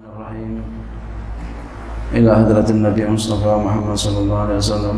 الرحيم. 0.00 0.62
إلى 2.14 2.36
حضرة 2.36 2.70
النبي 2.70 3.06
مصطفى 3.08 3.56
محمد 3.64 3.96
صلى 3.96 4.18
الله 4.18 4.38
عليه 4.38 4.56
وسلم 4.56 4.96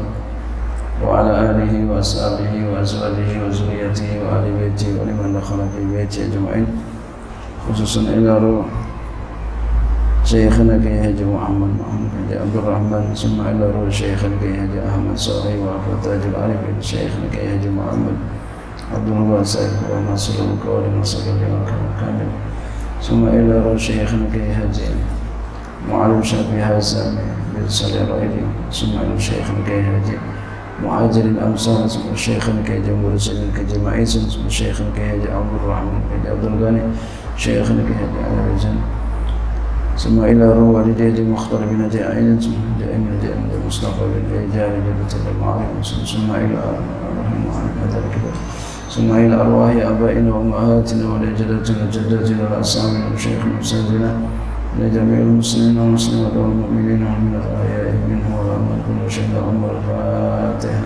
وعلى 1.05 1.51
آله 1.51 1.73
وأصحابه 1.93 2.53
وأزواجه 2.71 3.31
وذريته 3.45 4.09
وآل 4.23 4.45
بيته 4.59 4.89
ولمن 5.01 5.35
دخل 5.41 5.59
في 5.77 5.97
بيته 5.97 6.27
أجمعين 6.27 6.67
خصوصا 7.69 8.01
إلى 8.01 8.39
روح 8.39 8.67
شيخنا 10.25 10.79
كي 10.79 10.95
هجي 11.01 11.25
محمد 11.25 11.71
محمد 11.83 12.11
كي 12.31 12.39
عبد 12.39 12.57
الرحمن 12.57 13.15
ثم 13.15 13.41
إلى 13.41 13.71
روح 13.71 13.89
شيخنا 13.91 14.37
كي 14.41 14.55
هجي 14.55 14.79
أحمد 14.89 15.17
صالح 15.19 15.55
وفتاج 15.67 16.21
العارفين 16.31 16.79
شيخنا 16.81 17.27
كي 17.33 17.43
هجي 17.57 17.71
محمد 17.71 18.17
عبد 18.95 19.09
الله 19.09 19.43
سعيد 19.43 19.77
وناصر 19.93 20.43
القول 20.45 20.83
نصر 21.01 21.23
اليوم 21.23 21.63
كامل 22.01 22.29
ثم 23.03 23.27
إلى 23.29 23.61
رأي 23.67 23.79
شيخ 23.79 24.15
مكي 24.15 24.53
هدين 24.53 24.97
معلم 25.91 26.23
شابه 26.23 26.77
هازم 26.77 27.19
بالصلاة 27.55 28.11
رأيه 28.11 28.47
ثم 28.73 28.87
إلى 28.87 29.21
شيخ 29.21 29.51
مكي 29.51 29.81
هدين 29.81 30.19
معادل 30.85 31.27
الأمصار. 31.27 31.87
ثم 31.87 32.13
الشيخ 32.13 32.51
كيد 32.67 32.91
مرسل 32.91 33.47
كيد 33.57 33.83
معيسى 33.85 34.19
ثم 34.19 34.47
الشيخ 34.47 34.83
كيد 34.97 35.27
عبد 35.31 35.55
الرحمن 35.65 36.01
كيد 36.11 36.33
عبد 36.33 36.45
الغني. 36.45 36.81
شيخ 37.37 37.71
مكي 37.71 37.83
كيد 37.83 38.13
على 38.25 38.55
رزان 38.55 38.77
ثم 39.99 40.25
إلى 40.25 40.53
روى 40.53 40.85
لديد 40.85 41.21
مختار 41.21 41.61
بن 41.71 41.89
دائن 41.89 42.41
ثم 42.41 42.51
دائن 42.81 43.07
دائن 43.23 43.51
المصطفى 43.63 44.05
بن 44.31 44.51
دائن 44.55 44.73
بن 44.73 45.31
المعلم 45.31 45.83
ثم 45.83 46.35
إلى 46.35 46.59
رحمه 47.21 47.37
الله 47.43 47.63
هذا 47.83 47.99
الكتاب 47.99 48.35
ثم 48.93 49.09
إلى 49.09 49.35
أرواح 49.35 49.73
آبائنا 49.73 50.35
وأمهاتنا 50.35 51.05
ولجدتنا 51.13 51.85
وجداتنا 51.89 52.43
والأصحابنا 52.45 53.05
وشيخنا 53.15 53.53
وسادنا 53.61 54.11
لجميع 54.79 55.19
المسلمين 55.19 55.79
والمسلمات 55.79 56.35
والمؤمنين 56.37 57.01
ومن 57.01 57.33
الأحياء 57.41 57.95
منه 58.09 58.27
والأموات 58.37 58.81
كل 58.85 59.11
شيء 59.13 59.33
أمر 59.33 59.71
الفاتحة. 59.77 60.85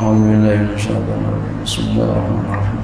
أعوذ 0.00 0.20
بالله 0.20 0.56
من 0.56 0.70
الشيطان 0.76 1.20
الرجيم. 1.28 1.56
بسم 1.64 1.82
الله 1.82 2.08
الرحمن 2.12 2.44
الرحيم. 2.44 2.80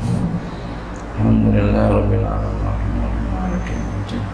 الحمد 1.17 1.45
لله 1.57 1.87
رب 1.99 2.13
العالمين. 2.21 2.61
الرحمن 2.65 2.97
الرحيم 3.05 3.25
مالك 3.37 3.67
يوم 3.77 3.93
الدين. 4.01 4.25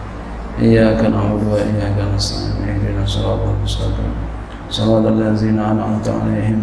إياك 0.63 1.01
نعبد 1.11 1.43
وإياك 1.51 1.97
نستعين. 2.15 2.63
اهدنا 2.63 3.03
الصراط 3.03 3.41
المستقيم. 3.43 4.13
صراط 4.69 5.05
الذين 5.05 5.59
أنعمت 5.59 6.07
عليهم 6.09 6.61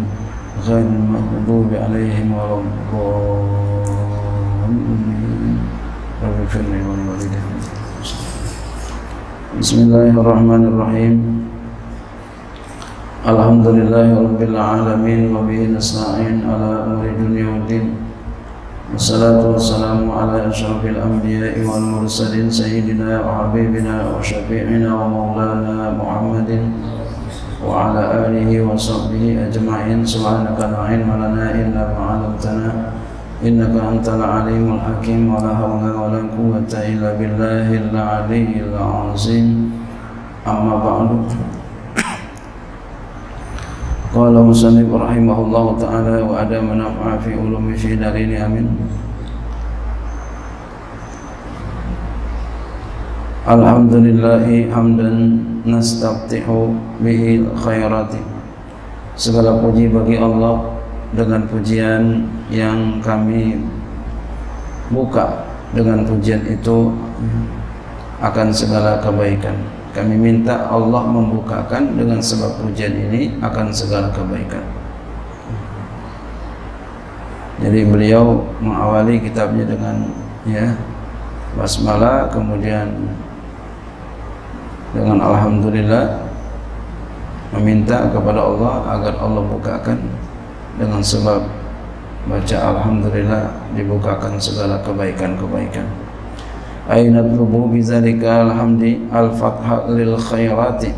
غير 0.61 0.85
المغضوب 0.85 1.73
عليهم 1.73 2.33
ولا 2.37 2.61
الضالين. 2.61 3.49
رب 6.21 6.37
اغفر 6.41 6.61
لي 6.69 6.79
ولوالدي 6.85 7.39
بسم 9.59 9.77
الله 9.89 10.09
الرحمن 10.21 10.63
الرحيم. 10.71 11.15
الحمد 13.25 13.67
لله 13.67 14.07
رب 14.21 14.41
العالمين 14.41 15.21
وبه 15.35 15.59
نستعين 15.77 16.45
على 16.45 16.69
أمر 16.85 17.03
الدنيا 17.09 17.45
والدين. 17.49 17.85
والصلاة 18.93 19.41
والسلام 19.41 20.11
على 20.11 20.35
أشرف 20.51 20.85
الأنبياء 20.85 21.55
والمرسلين 21.63 22.51
سيدنا 22.51 23.25
وحبيبنا 23.25 23.93
وشفيعنا 24.13 24.89
ومولانا 24.93 25.97
محمد 25.97 26.49
وعلى 27.61 28.01
آله 28.25 28.49
وصحبه 28.65 29.23
أجمعين. 29.47 30.01
سبحانك 30.05 30.59
لا 30.59 30.81
علم 30.89 31.09
لنا 31.09 31.45
إلا 31.61 31.81
ما 31.93 32.01
علمتنا 32.09 32.69
إنك 33.45 33.73
أنت 33.77 34.07
العليم 34.09 34.65
الحكيم. 34.77 35.21
ولا 35.33 35.51
حول 35.55 35.85
ولا 36.01 36.21
قوة 36.37 36.71
إلا 36.73 37.09
بالله 37.21 37.67
العلي 37.89 38.53
العظيم. 38.65 39.49
أما 40.47 40.75
بعد. 40.81 41.09
قال 44.11 44.35
مصنف 44.35 44.89
رحمه 44.91 45.37
الله 45.45 45.65
تعالى 45.79 46.15
وأدام 46.27 46.67
نفع 46.73 47.05
في 47.23 47.31
علوم 47.31 47.71
في 47.79 47.95
دارين 47.95 48.31
آمين. 48.41 48.67
الحمد 53.47 53.93
لله 53.93 54.45
حمدا 54.75 55.11
nastaftihu 55.65 56.73
bihi 57.01 57.45
khairati. 57.57 58.21
Segala 59.17 59.59
puji 59.61 59.91
bagi 59.91 60.17
Allah 60.17 60.81
dengan 61.13 61.45
pujian 61.45 62.25
yang 62.49 63.03
kami 63.03 63.59
buka. 64.89 65.47
Dengan 65.71 66.03
pujian 66.03 66.43
itu 66.51 66.91
akan 68.19 68.47
segala 68.51 68.99
kebaikan. 68.99 69.55
Kami 69.91 70.15
minta 70.15 70.71
Allah 70.71 71.03
membukakan 71.03 71.99
dengan 71.99 72.23
sebab 72.23 72.63
pujian 72.63 72.95
ini 72.95 73.35
akan 73.43 73.71
segala 73.75 74.07
kebaikan. 74.15 74.63
Jadi 77.61 77.85
beliau 77.85 78.41
mengawali 78.57 79.21
kitabnya 79.21 79.69
dengan 79.69 80.09
ya 80.49 80.73
basmalah 81.53 82.31
kemudian 82.33 82.89
dengan 84.91 85.23
alhamdulillah 85.23 86.27
meminta 87.55 88.11
kepada 88.11 88.39
Allah 88.39 88.73
agar 88.99 89.13
Allah 89.19 89.43
bukakan. 89.47 89.99
Dengan 90.79 91.03
sebab 91.03 91.43
baca 92.27 92.57
alhamdulillah 92.57 93.51
dibukakan 93.75 94.39
segala 94.39 94.79
kebaikan-kebaikan. 94.83 95.83
Aina 96.87 97.23
tlubu 97.23 97.71
bizalika 97.71 98.47
alhamdi 98.47 99.03
al-fatha 99.11 99.91
lil 99.91 100.15
khairati. 100.15 100.91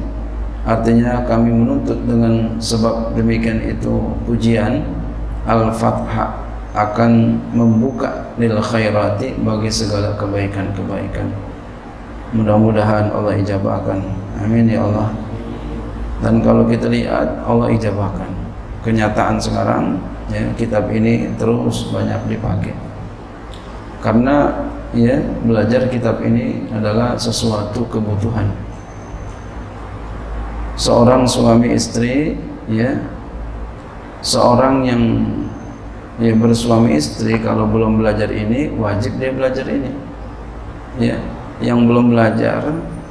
Artinya 0.63 1.27
kami 1.27 1.51
menuntut 1.51 1.99
dengan 2.07 2.55
sebab 2.61 3.11
demikian 3.17 3.59
itu 3.67 4.15
pujian 4.23 4.79
al-fatha 5.43 6.39
akan 6.71 7.37
membuka 7.51 8.31
lil 8.39 8.55
khairati 8.63 9.35
bagi 9.43 9.67
segala 9.69 10.15
kebaikan-kebaikan 10.15 11.52
mudah-mudahan 12.33 13.13
Allah 13.13 13.37
ijabahkan. 13.37 13.99
Amin 14.41 14.67
ya 14.67 14.83
Allah. 14.83 15.13
Dan 16.19 16.41
kalau 16.41 16.65
kita 16.65 16.89
lihat 16.89 17.45
Allah 17.45 17.69
ijabahkan. 17.71 18.29
Kenyataan 18.83 19.39
sekarang 19.39 19.95
ya 20.27 20.43
kitab 20.59 20.91
ini 20.91 21.31
terus 21.39 21.87
banyak 21.93 22.19
dipakai. 22.27 22.75
Karena 24.03 24.51
ya 24.91 25.15
belajar 25.47 25.87
kitab 25.87 26.19
ini 26.19 26.67
adalah 26.75 27.15
sesuatu 27.15 27.87
kebutuhan. 27.87 28.51
Seorang 30.75 31.23
suami 31.23 31.71
istri 31.71 32.35
ya 32.67 32.97
seorang 34.23 34.87
yang 34.87 35.03
ya 36.17 36.33
bersuami 36.33 36.95
istri 36.95 37.35
kalau 37.43 37.67
belum 37.67 37.99
belajar 37.99 38.31
ini 38.31 38.71
wajib 38.79 39.19
dia 39.19 39.35
belajar 39.35 39.67
ini 39.67 39.91
ya 41.01 41.19
yang 41.61 41.85
belum 41.85 42.15
belajar 42.15 42.63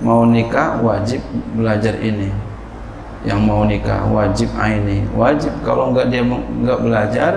mau 0.02 0.26
nikah 0.26 0.82
wajib 0.82 1.22
belajar 1.54 1.94
ini. 2.02 2.32
Yang 3.22 3.40
mau 3.46 3.62
nikah 3.62 4.02
wajib 4.10 4.50
ini. 4.58 5.06
Wajib 5.14 5.54
kalau 5.62 5.94
enggak 5.94 6.10
dia 6.10 6.26
enggak 6.26 6.80
belajar 6.82 7.32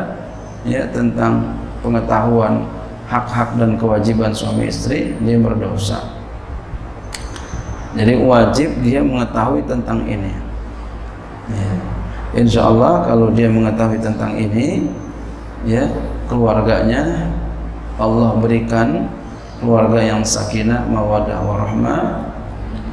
ya 0.65 0.81
tentang 0.89 1.53
pengetahuan 1.85 2.65
hak-hak 3.05 3.53
dan 3.61 3.77
kewajiban 3.77 4.33
suami 4.33 4.65
istri 4.65 5.13
dia 5.21 5.37
berdosa. 5.37 6.01
Jadi 7.95 8.17
wajib 8.25 8.69
dia 8.81 8.99
mengetahui 9.05 9.61
tentang 9.69 10.03
ini. 10.09 10.33
Ya. 11.45 11.71
insya 12.41 12.65
Allah 12.65 13.05
kalau 13.05 13.29
dia 13.29 13.45
mengetahui 13.45 14.01
tentang 14.01 14.33
ini 14.33 14.89
ya 15.61 15.85
keluarganya 16.25 17.29
Allah 18.01 18.33
berikan 18.41 19.05
keluarga 19.65 19.97
yang 19.97 20.21
sakinah 20.21 20.85
mawadah 20.85 21.41
warahmah 21.41 22.29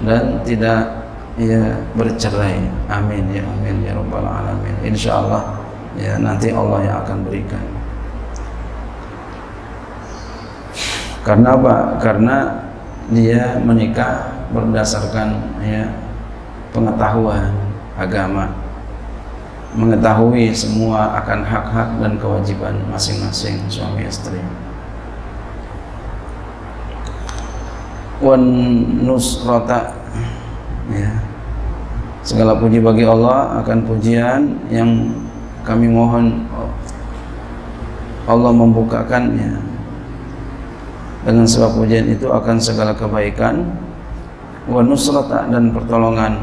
dan 0.08 0.40
tidak 0.40 1.04
ya 1.36 1.76
bercerai. 1.92 2.64
Amin 2.88 3.28
ya 3.28 3.44
amin 3.44 3.84
ya 3.84 3.92
rabbal 3.92 4.24
alamin. 4.24 4.72
Insyaallah 4.80 5.60
ya 6.00 6.16
nanti 6.16 6.48
Allah 6.48 6.80
yang 6.80 6.96
akan 7.04 7.18
berikan. 7.28 7.64
Karena 11.22 11.54
apa? 11.54 11.76
Karena 12.00 12.36
dia 13.12 13.60
menikah 13.60 14.32
berdasarkan 14.50 15.60
ya 15.60 15.92
pengetahuan 16.72 17.52
agama. 18.00 18.48
Mengetahui 19.72 20.52
semua 20.52 21.20
akan 21.20 21.44
hak-hak 21.44 21.88
dan 22.00 22.16
kewajiban 22.20 22.76
masing-masing 22.92 23.56
suami 23.72 24.04
istri 24.04 24.40
wan 28.22 28.42
nusrata. 29.02 29.92
Ya. 30.88 31.10
Segala 32.22 32.54
puji 32.54 32.78
bagi 32.78 33.02
Allah 33.02 33.58
akan 33.60 33.78
pujian 33.82 34.70
yang 34.70 35.10
kami 35.66 35.90
mohon 35.90 36.46
Allah 38.30 38.54
membukakannya. 38.54 39.58
Dengan 41.22 41.46
sebab 41.46 41.78
pujian 41.78 42.06
itu 42.10 42.30
akan 42.30 42.58
segala 42.62 42.94
kebaikan 42.94 43.66
wa 44.70 44.80
nusrata 44.86 45.50
dan 45.50 45.74
pertolongan. 45.74 46.38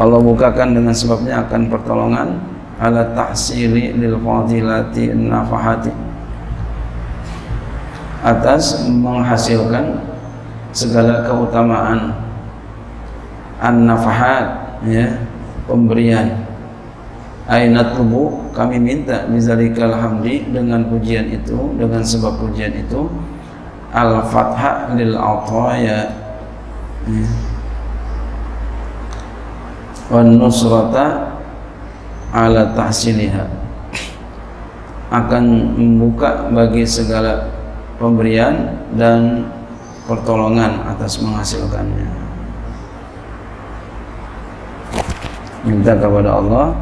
Allah 0.00 0.16
bukakan 0.16 0.72
dengan 0.72 0.96
sebabnya 0.96 1.44
akan 1.44 1.68
pertolongan 1.68 2.49
ala 2.80 3.12
tahsili 3.12 3.92
lil 3.92 4.16
fadilati 4.16 5.12
nafahati 5.12 5.92
atas 8.24 8.88
menghasilkan 8.88 10.00
segala 10.72 11.28
keutamaan 11.28 12.16
an-nafahat 13.60 14.80
ya 14.88 15.20
pemberian 15.68 16.48
Ainat 17.50 17.98
tubuh 17.98 18.46
kami 18.54 18.78
minta 18.78 19.26
bizalikal 19.26 19.90
hamdi 19.90 20.46
dengan 20.54 20.86
pujian 20.86 21.34
itu 21.34 21.74
dengan 21.74 21.98
sebab 21.98 22.38
pujian 22.38 22.70
itu 22.78 23.10
al 23.90 24.22
fathah 24.30 24.94
lil 24.94 25.18
ataya 25.18 26.14
ya. 27.10 27.26
wan 30.14 30.38
nusrata 30.38 31.29
ala 32.30 32.70
tahsiliha 32.74 33.46
akan 35.10 35.44
membuka 35.74 36.46
bagi 36.54 36.86
segala 36.86 37.50
pemberian 37.98 38.78
dan 38.94 39.42
pertolongan 40.06 40.86
atas 40.86 41.18
menghasilkannya. 41.18 42.08
Minta 45.66 45.92
kepada 45.98 46.40
Allah 46.40 46.72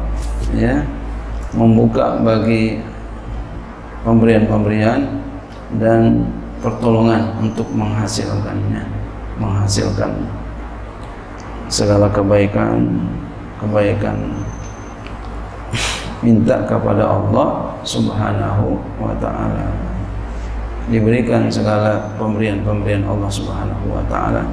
ya 0.55 0.85
membuka 1.51 2.21
bagi 2.21 2.79
pemberian-pemberian 4.05 5.09
dan 5.81 6.25
pertolongan 6.63 7.33
untuk 7.41 7.67
menghasilkannya 7.73 8.83
menghasilkan 9.39 10.11
segala 11.71 12.11
kebaikan 12.11 12.99
kebaikan 13.61 14.17
minta 16.19 16.67
kepada 16.67 17.07
Allah 17.07 17.75
Subhanahu 17.87 18.75
wa 18.99 19.15
taala 19.23 19.71
diberikan 20.89 21.47
segala 21.47 22.11
pemberian-pemberian 22.17 23.05
Allah 23.05 23.29
Subhanahu 23.29 23.93
wa 23.93 24.03
taala 24.09 24.43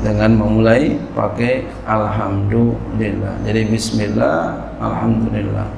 dengan 0.00 0.32
memulai 0.34 0.96
pakai 1.12 1.68
alhamdulillah. 1.84 3.36
Jadi 3.44 3.60
bismillah, 3.68 4.56
alhamdulillah. 4.80 5.68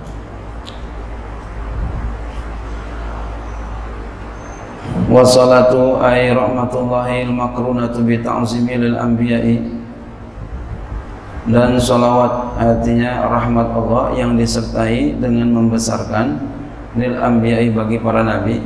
Wassalatu 5.12 6.00
ay 6.00 6.32
rahmatullahi 6.32 7.28
makrunatu 7.28 8.00
bi 8.00 8.16
ta'zimi 8.24 8.80
lil 8.80 8.96
anbiya'i 8.96 9.60
dan 11.52 11.76
salawat 11.76 12.42
artinya 12.62 13.26
rahmat 13.26 13.69
Allah 13.75 14.05
yang 14.14 14.38
disertai 14.38 15.19
dengan 15.19 15.50
membesarkan 15.50 16.38
lil 16.94 17.14
anbiya'i 17.19 17.75
bagi 17.75 17.99
para 17.99 18.23
nabi. 18.23 18.62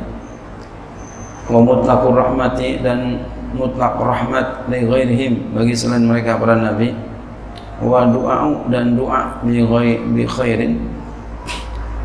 Wa 1.47 1.63
mutlaqur 1.63 2.13
rahmati 2.13 2.83
dan 2.83 3.23
mutlak 3.55 3.95
rahmat 3.95 4.67
li 4.67 4.83
ghairihim 4.83 5.55
bagi 5.55 5.73
selain 5.73 6.03
mereka 6.03 6.35
para 6.35 6.59
nabi. 6.59 6.91
Wa 7.79 8.09
doa 8.09 8.67
dan 8.67 8.97
doa 8.97 9.39
bi 9.45 9.63
bi 10.11 10.23
khairin 10.25 10.81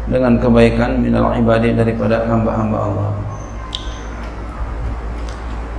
dengan 0.07 0.37
kebaikan 0.39 1.01
minal 1.01 1.33
ibadi 1.35 1.75
daripada 1.75 2.27
hamba-hamba 2.29 2.79
Allah. 2.79 3.11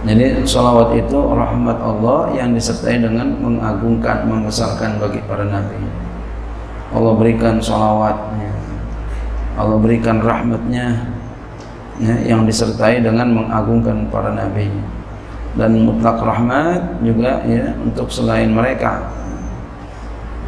Jadi 0.03 0.43
salawat 0.43 0.99
itu 0.99 1.15
rahmat 1.15 1.79
Allah 1.79 2.27
yang 2.35 2.51
disertai 2.51 2.99
dengan 2.99 3.39
mengagungkan, 3.39 4.27
membesarkan 4.27 4.99
bagi 4.99 5.23
para 5.23 5.47
nabi. 5.47 6.02
Allah 6.93 7.13
berikan 7.17 7.57
salawatnya, 7.57 8.53
Allah 9.57 9.77
berikan 9.81 10.21
rahmatnya 10.21 11.13
ya, 11.97 12.15
yang 12.25 12.45
disertai 12.45 13.01
dengan 13.01 13.33
mengagungkan 13.33 14.09
para 14.09 14.33
nabi 14.33 14.69
dan 15.53 15.77
mutlak 15.85 16.17
rahmat 16.17 17.01
juga 17.05 17.45
ya 17.45 17.77
untuk 17.85 18.09
selain 18.09 18.49
mereka 18.49 19.05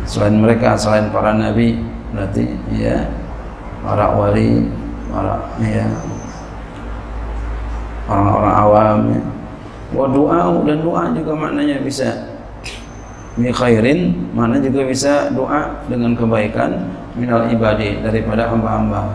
selain 0.05 0.37
mereka 0.37 0.73
selain 0.73 1.13
para 1.13 1.33
nabi 1.33 1.77
berarti 2.13 2.45
ya 2.73 3.05
para 3.85 4.17
wali 4.17 4.65
para 5.13 5.45
ya 5.61 5.85
orang-orang 8.09 8.53
awam 8.53 8.99
ya. 9.13 9.21
wa 9.93 10.05
doa 10.09 10.37
dan 10.65 10.77
doa 10.81 11.03
juga 11.13 11.33
maknanya 11.37 11.77
bisa 11.85 12.34
mi 13.35 13.51
khairin 13.51 14.15
mana 14.31 14.55
juga 14.63 14.87
bisa 14.87 15.27
doa 15.35 15.83
dengan 15.91 16.15
kebaikan 16.15 16.87
minal 17.19 17.51
ibadi 17.51 17.99
daripada 17.99 18.47
hamba-hamba. 18.47 19.11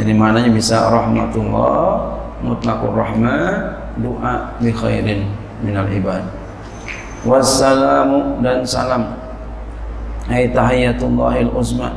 Jadi 0.00 0.12
maknanya 0.16 0.52
bisa 0.52 0.88
rahmatullah 0.88 2.16
mutlakur 2.40 2.96
rahmat 2.96 3.92
doa 4.00 4.56
bi 4.60 4.72
khairin 4.72 5.28
minal 5.60 5.88
ibad. 5.92 6.24
Wassalamu 7.24 8.40
dan 8.40 8.64
salam. 8.64 9.12
Ay 10.28 10.48
tahiyatullahil 10.52 11.52
uzma. 11.52 11.92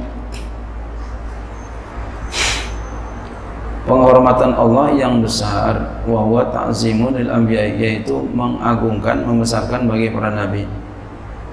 Penghormatan 3.88 4.54
Allah 4.54 4.94
yang 4.94 5.18
besar 5.18 6.06
wa 6.06 6.22
huwa 6.22 6.46
ta'zimun 6.54 7.18
lil 7.18 7.26
anbiya 7.26 7.74
yaitu 7.74 8.22
mengagungkan 8.38 9.26
membesarkan 9.26 9.90
bagi 9.90 10.14
para 10.14 10.30
nabi 10.30 10.70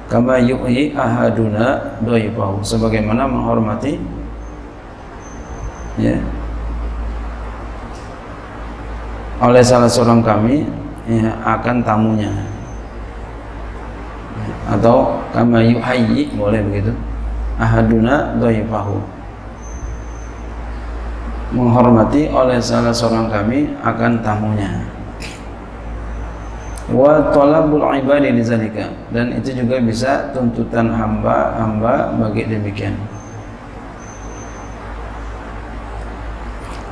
kama 0.06 0.38
yuhyi 0.38 0.94
ahaduna 0.94 1.98
dhaifahu 2.06 2.62
sebagaimana 2.62 3.26
menghormati 3.26 3.98
ya 5.98 6.14
oleh 9.36 9.60
salah 9.60 9.90
seorang 9.90 10.24
kami 10.24 10.64
ya, 11.04 11.28
akan 11.44 11.84
tamunya. 11.84 12.32
Atau 14.66 15.22
kama 15.30 15.62
yuhayyi 15.62 16.32
boleh 16.34 16.58
begitu. 16.64 16.90
Ahaduna 17.60 18.36
dhaifahu 18.40 18.96
menghormati 21.54 22.28
oleh 22.32 22.58
salah 22.58 22.90
seorang 22.90 23.30
kami 23.30 23.70
akan 23.80 24.18
tamunya 24.20 24.95
wa 26.86 27.34
talabul 27.34 27.82
ibadi 27.98 28.30
lizalika 28.30 28.86
dan 29.10 29.34
itu 29.34 29.58
juga 29.58 29.82
bisa 29.82 30.30
tuntutan 30.30 30.86
hamba-hamba 30.94 32.14
bagi 32.14 32.46
demikian. 32.46 32.94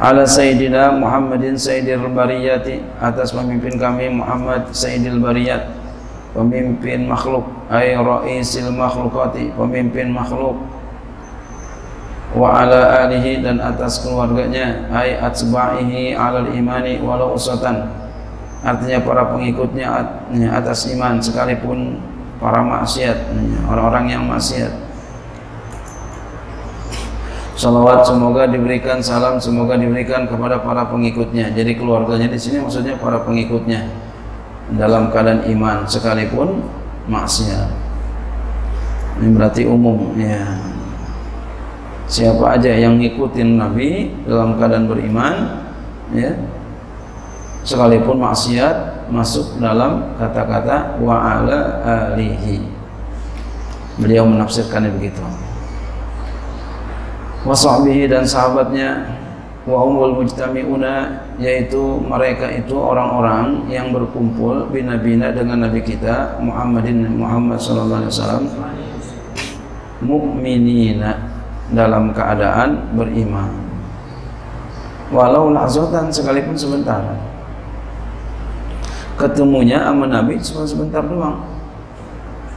Ala 0.03 0.27
Sayyidina 0.27 0.91
Muhammadin 0.99 1.55
Sayyidil 1.55 2.11
Bariyati 2.11 2.83
atas 2.99 3.31
pemimpin 3.31 3.79
kami 3.79 4.11
Muhammad 4.11 4.75
Sayyidil 4.75 5.23
Bariyat 5.23 5.71
pemimpin 6.35 7.07
makhluk 7.07 7.47
ay 7.71 7.95
ra'isil 7.95 8.75
makhlukati 8.75 9.55
pemimpin 9.55 10.11
makhluk. 10.11 10.59
Wa 12.35 12.67
ala 12.67 13.07
alihi 13.07 13.47
dan 13.47 13.63
atas 13.63 14.03
keluarganya 14.03 14.91
ay 14.91 15.15
atsba'ihi 15.23 16.19
alal 16.19 16.51
imani 16.51 16.99
walau 16.99 17.39
usatan 17.39 18.04
artinya 18.65 19.05
para 19.05 19.29
pengikutnya 19.29 19.87
atas 20.57 20.89
iman 20.91 21.21
sekalipun 21.21 22.01
para 22.41 22.65
maksiat 22.65 23.29
orang-orang 23.69 24.17
yang 24.17 24.25
maksiat 24.25 24.85
Salawat 27.55 28.03
semoga 28.03 28.51
diberikan 28.51 28.99
salam 28.99 29.39
semoga 29.39 29.79
diberikan 29.79 30.27
kepada 30.27 30.59
para 30.59 30.91
pengikutnya. 30.91 31.55
Jadi 31.55 31.79
keluarganya 31.79 32.27
di 32.27 32.35
sini 32.35 32.59
maksudnya 32.59 32.99
para 32.99 33.23
pengikutnya 33.23 33.87
dalam 34.75 35.15
keadaan 35.15 35.47
iman 35.47 35.87
sekalipun 35.87 36.67
maksiat. 37.07 37.71
Ini 39.23 39.31
berarti 39.39 39.63
umum 39.71 40.19
ya. 40.19 40.43
Siapa 42.11 42.59
aja 42.59 42.75
yang 42.75 42.99
ngikutin 42.99 43.55
Nabi 43.55 44.11
dalam 44.27 44.59
keadaan 44.59 44.91
beriman 44.91 45.35
ya. 46.11 46.35
Sekalipun 47.65 48.21
maksiat 48.21 49.09
masuk 49.09 49.57
dalam 49.57 50.13
kata-kata 50.21 51.01
wa 51.01 51.17
ala 51.17 51.81
alihi. 52.13 52.61
Beliau 53.97 54.29
menafsirkannya 54.29 54.93
begitu. 54.93 55.25
Wasahbihi 57.49 58.05
dan 58.13 58.29
sahabatnya 58.29 59.17
wa 59.65 59.81
umul 59.81 60.21
mujtami'una 60.21 61.25
yaitu 61.41 61.81
mereka 62.05 62.53
itu 62.53 62.77
orang-orang 62.77 63.65
yang 63.73 63.97
berkumpul 63.97 64.69
bina-bina 64.69 65.33
dengan 65.33 65.65
nabi 65.65 65.81
kita 65.81 66.37
Muhammadin 66.45 67.17
Muhammad 67.17 67.57
sallallahu 67.57 68.05
alaihi 68.05 68.13
wasallam. 68.13 68.45
Mukminina 70.05 71.17
dalam 71.73 72.13
keadaan 72.13 72.93
beriman. 72.93 73.57
Walau 75.09 75.49
lahzatan 75.49 76.13
sekalipun 76.13 76.61
sebentar 76.61 77.01
ketemunya 79.15 79.79
sama 79.83 80.07
Nabi 80.11 80.39
cuma 80.43 80.63
sebentar 80.67 81.03
doang. 81.03 81.39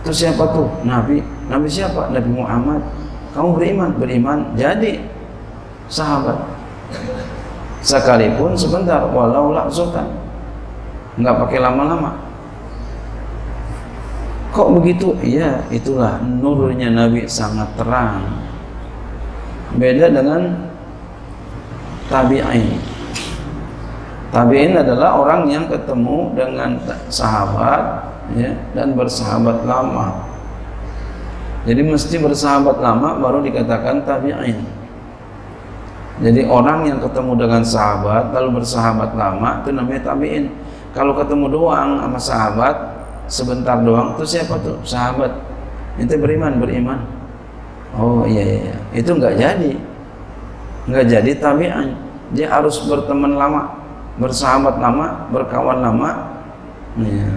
Itu 0.01 0.11
siapa 0.13 0.43
tuh? 0.53 0.67
Nabi. 0.87 1.21
Nabi 1.51 1.67
siapa? 1.67 2.09
Nabi 2.09 2.29
Muhammad. 2.31 2.81
Kamu 3.35 3.57
beriman? 3.57 3.89
Beriman. 3.97 4.39
Jadi 4.57 5.03
sahabat. 5.91 6.37
Sekalipun 7.83 8.57
sebentar 8.57 9.05
walau 9.13 9.53
lahzatan 9.53 10.27
nggak 11.17 11.35
pakai 11.45 11.59
lama-lama. 11.61 12.11
Kok 14.53 14.81
begitu? 14.81 15.13
Iya 15.21 15.61
itulah 15.69 16.17
nurnya 16.23 16.89
Nabi 16.89 17.29
sangat 17.29 17.69
terang. 17.77 18.23
Beda 19.77 20.09
dengan 20.09 20.71
tabi'in 22.07 22.96
tabi'in 24.33 24.75
adalah 24.75 25.17
orang 25.19 25.47
yang 25.47 25.65
ketemu 25.67 26.33
dengan 26.35 26.79
sahabat 27.07 28.07
ya, 28.35 28.51
dan 28.75 28.93
bersahabat 28.93 29.63
lama. 29.63 30.27
Jadi 31.67 31.83
mesti 31.83 32.15
bersahabat 32.19 32.79
lama 32.79 33.19
baru 33.19 33.43
dikatakan 33.43 34.07
tabi'in. 34.07 34.63
Jadi 36.17 36.49
orang 36.49 36.89
yang 36.89 36.97
ketemu 36.97 37.45
dengan 37.45 37.61
sahabat 37.61 38.33
lalu 38.33 38.63
bersahabat 38.63 39.13
lama 39.13 39.61
itu 39.61 39.69
namanya 39.75 40.01
tabi'in. 40.13 40.49
Kalau 40.95 41.13
ketemu 41.13 41.45
doang 41.51 42.01
sama 42.01 42.19
sahabat 42.19 42.75
sebentar 43.29 43.77
doang 43.83 44.17
itu 44.17 44.25
siapa 44.25 44.57
tuh? 44.63 44.81
Sahabat. 44.81 45.29
Itu 45.99 46.17
beriman 46.17 46.57
beriman. 46.57 46.99
Oh 47.97 48.25
iya 48.25 48.43
iya, 48.43 48.59
iya. 48.71 48.77
itu 48.97 49.09
nggak 49.13 49.35
jadi. 49.37 49.71
Nggak 50.87 51.05
jadi 51.05 51.31
tabi'an 51.37 52.07
dia 52.31 52.51
harus 52.51 52.83
berteman 52.83 53.39
lama 53.39 53.86
bersahabat 54.17 54.81
lama 54.81 55.29
berkawan 55.29 55.77
lama 55.81 56.09
ya. 56.97 57.29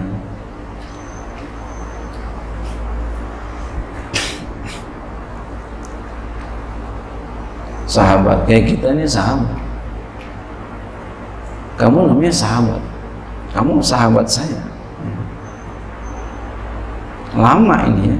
sahabat 7.91 8.47
kayak 8.47 8.71
kita 8.71 8.95
ini 8.95 9.03
sahabat. 9.03 9.51
Kamu 11.75 12.13
namanya 12.13 12.31
sahabat. 12.31 12.81
Kamu 13.51 13.83
sahabat 13.83 14.25
saya. 14.31 14.63
Lama 17.35 17.77
ini 17.91 18.15
ya. 18.15 18.19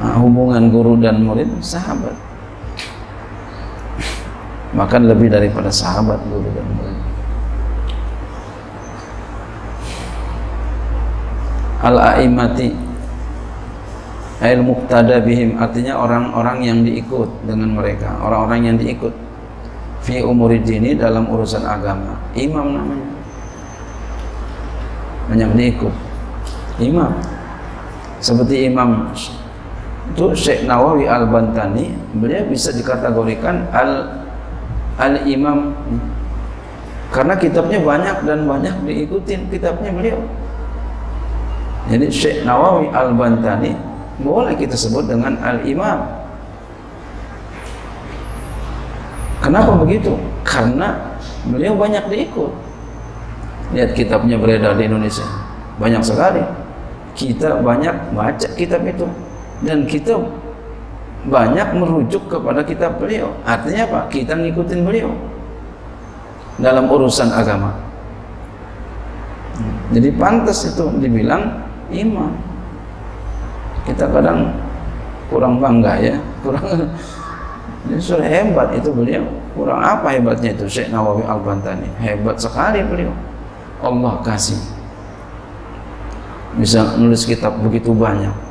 Nah, 0.00 0.16
hubungan 0.16 0.72
guru 0.72 0.96
dan 0.96 1.20
murid 1.24 1.48
sahabat 1.60 2.16
bahkan 4.74 5.02
lebih 5.06 5.30
daripada 5.30 5.70
sahabat 5.72 6.18
guru 6.30 6.46
dan 6.54 6.66
murid 6.78 6.98
al-a'imati 11.80 12.68
ail 14.40 14.60
muqtada 14.64 15.20
bihim 15.20 15.60
artinya 15.60 16.00
orang-orang 16.00 16.58
yang 16.64 16.78
diikut 16.84 17.28
dengan 17.44 17.76
mereka 17.76 18.16
orang-orang 18.20 18.72
yang 18.72 18.76
diikut. 18.80 19.12
Fi 20.00 20.24
dini 20.64 20.96
dalam 20.96 21.28
urusan 21.28 21.60
agama. 21.60 22.16
Imam 22.32 22.72
namanya. 22.72 23.10
Banyak 25.28 25.50
diikut. 25.60 25.92
Imam. 26.80 27.12
Seperti 28.16 28.64
imam 28.72 29.12
itu 30.10 30.24
Syekh 30.34 30.64
Nawawi 30.64 31.04
Al-Bantani 31.04 31.92
beliau 32.16 32.48
bisa 32.48 32.72
dikategorikan 32.72 33.68
al 33.70 34.19
al-imam. 35.00 35.72
Karena 37.10 37.34
kitabnya 37.34 37.80
banyak 37.82 38.16
dan 38.28 38.46
banyak 38.46 38.74
diikutin 38.86 39.50
kitabnya 39.50 39.90
beliau. 39.90 40.20
Jadi 41.90 42.06
Syekh 42.06 42.46
Nawawi 42.46 42.92
Al-Bantani 42.92 43.74
boleh 44.22 44.54
kita 44.54 44.78
sebut 44.78 45.08
dengan 45.10 45.34
al-imam. 45.42 46.06
Kenapa 49.40 49.74
begitu? 49.80 50.14
karena 50.50 51.16
beliau 51.46 51.78
banyak 51.78 52.04
diikut. 52.10 52.50
Lihat 53.70 53.94
kitabnya 53.94 54.34
beredar 54.34 54.74
di 54.74 54.90
Indonesia. 54.90 55.24
Banyak 55.78 56.02
sekali. 56.02 56.42
Kita 57.14 57.62
banyak 57.62 58.12
baca 58.12 58.48
kitab 58.58 58.82
itu. 58.82 59.06
Dan 59.62 59.86
kita 59.86 60.18
banyak 61.28 61.76
merujuk 61.76 62.32
kepada 62.32 62.64
kitab 62.64 62.96
beliau. 62.96 63.28
Artinya 63.44 63.84
apa? 63.84 64.00
kita 64.08 64.32
ngikutin 64.32 64.80
beliau 64.86 65.12
dalam 66.56 66.88
urusan 66.88 67.28
agama. 67.28 67.76
Jadi 69.92 70.08
pantas 70.16 70.64
itu 70.64 70.88
dibilang 70.96 71.60
iman. 71.92 72.32
Kita 73.84 74.08
kadang 74.08 74.48
kurang 75.28 75.62
bangga 75.62 75.94
ya 75.98 76.16
kurang 76.42 76.62
ini 77.90 78.00
sudah 78.00 78.24
hebat 78.24 78.72
itu 78.72 78.88
beliau. 78.88 79.24
Kurang 79.52 79.82
apa 79.82 80.16
hebatnya 80.16 80.56
itu 80.56 80.64
Syekh 80.70 80.88
Nawawi 80.88 81.26
Al-Bantani? 81.26 81.90
Hebat 82.00 82.40
sekali 82.40 82.80
beliau. 82.80 83.12
Allah 83.84 84.16
kasih. 84.24 84.56
Bisa 86.56 86.96
nulis 86.96 87.28
kitab 87.28 87.60
begitu 87.60 87.92
banyak 87.92 88.49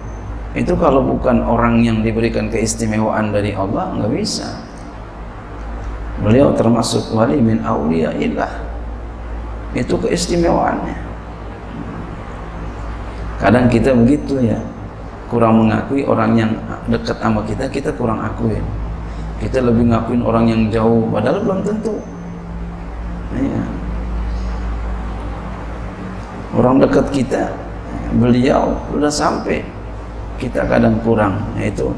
itu 0.57 0.73
kalau 0.77 1.05
bukan 1.05 1.45
orang 1.45 1.85
yang 1.85 2.01
diberikan 2.01 2.49
keistimewaan 2.49 3.29
dari 3.29 3.53
Allah 3.53 3.93
nggak 3.97 4.11
bisa. 4.13 4.49
Beliau 6.19 6.51
termasuk 6.51 7.15
wali 7.15 7.39
min 7.39 7.63
awliya 7.63 8.11
ilah 8.17 8.53
itu 9.77 9.95
keistimewaannya. 9.95 10.97
Kadang 13.39 13.71
kita 13.71 13.95
begitu 13.95 14.41
ya. 14.43 14.59
Kurang 15.29 15.61
mengakui 15.61 16.03
orang 16.09 16.33
yang 16.33 16.51
dekat 16.89 17.21
sama 17.21 17.45
kita 17.45 17.69
kita 17.69 17.93
kurang 17.93 18.17
akuin 18.17 18.65
kita 19.39 19.63
lebih 19.63 19.87
ngakuin 19.87 20.21
orang 20.21 20.45
yang 20.51 20.61
jauh 20.67 21.07
padahal 21.09 21.39
belum 21.41 21.59
tentu. 21.63 21.95
Ya. 23.29 23.61
orang 26.57 26.81
dekat 26.81 27.07
kita 27.13 27.53
beliau 28.17 28.73
sudah 28.89 29.13
sampai 29.13 29.61
kita 30.39 30.63
kadang 30.63 30.97
kurang 31.03 31.43
yaitu 31.59 31.91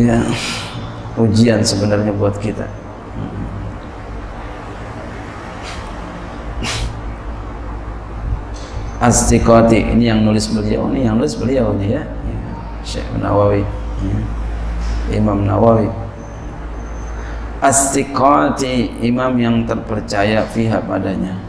ya 0.00 0.24
ujian 1.20 1.60
sebenarnya 1.60 2.10
buat 2.16 2.40
kita. 2.40 2.64
Astiqati 8.98 9.94
ini 9.94 10.10
yang 10.10 10.26
nulis 10.26 10.50
beliau 10.50 10.90
ini 10.90 11.06
yang 11.06 11.22
nulis 11.22 11.38
beliau 11.38 11.70
ini 11.78 11.94
ya. 11.94 12.02
Syekh 12.82 13.06
Nawawi 13.20 13.62
ya. 14.02 14.18
Imam 15.14 15.46
Nawawi. 15.46 15.86
Astiqati 17.62 18.98
imam 19.06 19.38
yang 19.38 19.66
terpercaya 19.66 20.46
fiha 20.46 20.82
padanya 20.82 21.47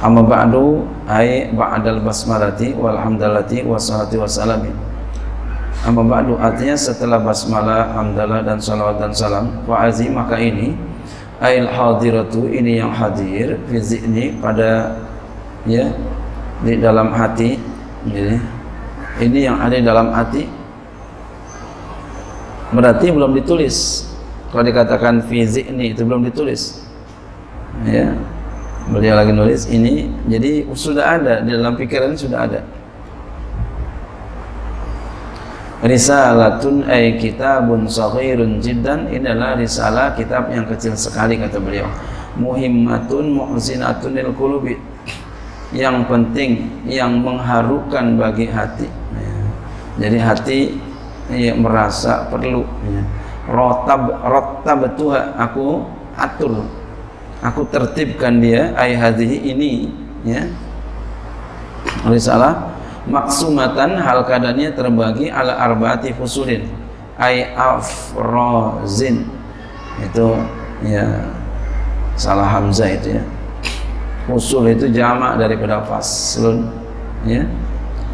Amma 0.00 0.24
ba'du 0.24 0.88
ay 1.04 1.52
ba'dal 1.52 2.00
basmalati 2.00 2.72
walhamdalati 2.72 3.68
wassalati 3.68 4.16
wassalami 4.16 4.72
Amma 5.84 6.00
ba'du 6.00 6.40
artinya 6.40 6.72
setelah 6.72 7.20
basmalah, 7.20 7.92
hamdalah 7.92 8.40
dan 8.40 8.56
salawat 8.56 8.96
dan 8.96 9.12
salam 9.12 9.60
wa 9.68 9.84
azim 9.84 10.16
maka 10.16 10.40
ini 10.40 10.72
ayil 11.40 11.68
hadiratu 11.68 12.48
ini 12.48 12.80
yang 12.80 12.92
hadir 12.92 13.60
fi 13.68 13.76
zihni 13.80 14.32
pada 14.40 14.96
ya 15.68 15.88
di 16.64 16.76
dalam 16.80 17.12
hati 17.12 17.60
ini, 18.08 18.40
ini 19.20 19.38
yang 19.44 19.60
ada 19.60 19.76
di 19.76 19.84
dalam 19.84 20.12
hati. 20.12 20.48
Berarti 22.72 23.12
belum 23.12 23.36
ditulis. 23.36 24.08
Kalau 24.48 24.64
dikatakan 24.64 25.24
fi 25.28 25.44
zihni 25.44 25.92
itu 25.92 26.04
belum 26.08 26.24
ditulis. 26.24 26.84
Ya 27.84 28.16
beliau 28.88 29.20
lagi 29.20 29.36
nulis 29.36 29.68
ini 29.68 30.08
jadi 30.24 30.64
sudah 30.72 31.20
ada 31.20 31.34
di 31.44 31.52
dalam 31.52 31.76
pikiran 31.76 32.16
sudah 32.16 32.48
ada. 32.48 32.60
Risalatun 35.80 36.84
ay 36.88 37.16
kitabun 37.16 37.88
saghirun 37.88 38.60
jiddan 38.60 39.08
ini 39.08 39.24
adalah 39.24 39.56
risalah 39.56 40.12
kitab 40.12 40.52
yang 40.52 40.68
kecil 40.68 40.92
sekali 40.92 41.40
kata 41.40 41.56
beliau. 41.56 41.88
Muhimmatun 42.36 43.32
muhzinatun 43.32 44.12
lil 44.12 44.32
qulubi. 44.36 44.76
Yang 45.72 46.04
penting 46.08 46.50
yang 46.84 47.24
mengharukan 47.24 48.20
bagi 48.20 48.48
hati. 48.48 48.88
Jadi 50.00 50.18
hati 50.20 50.58
ya, 51.32 51.52
merasa 51.52 52.26
perlu 52.32 52.64
ya. 52.88 53.02
rotab 53.48 54.08
rotab 54.24 54.96
aku 55.36 55.84
atur 56.16 56.64
aku 57.40 57.64
tertibkan 57.68 58.40
dia 58.40 58.72
ay 58.76 58.96
hadhihi 58.96 59.52
ini 59.56 59.72
ya. 60.24 60.44
Risalah 62.04 62.76
maksumatan 63.08 63.96
hal 64.00 64.24
keadaannya 64.24 64.76
terbagi 64.76 65.32
ala 65.32 65.56
arbaati 65.56 66.12
fusulin 66.16 66.68
ay 67.16 67.52
afrozin. 67.56 69.28
Itu 70.00 70.36
ya 70.84 71.28
salah 72.16 72.48
hamzah 72.48 72.88
itu 72.88 73.20
ya. 73.20 73.24
Fusul 74.28 74.76
itu 74.76 74.86
jamak 74.92 75.40
daripada 75.40 75.82
faslun 75.84 76.68
ya. 77.24 77.44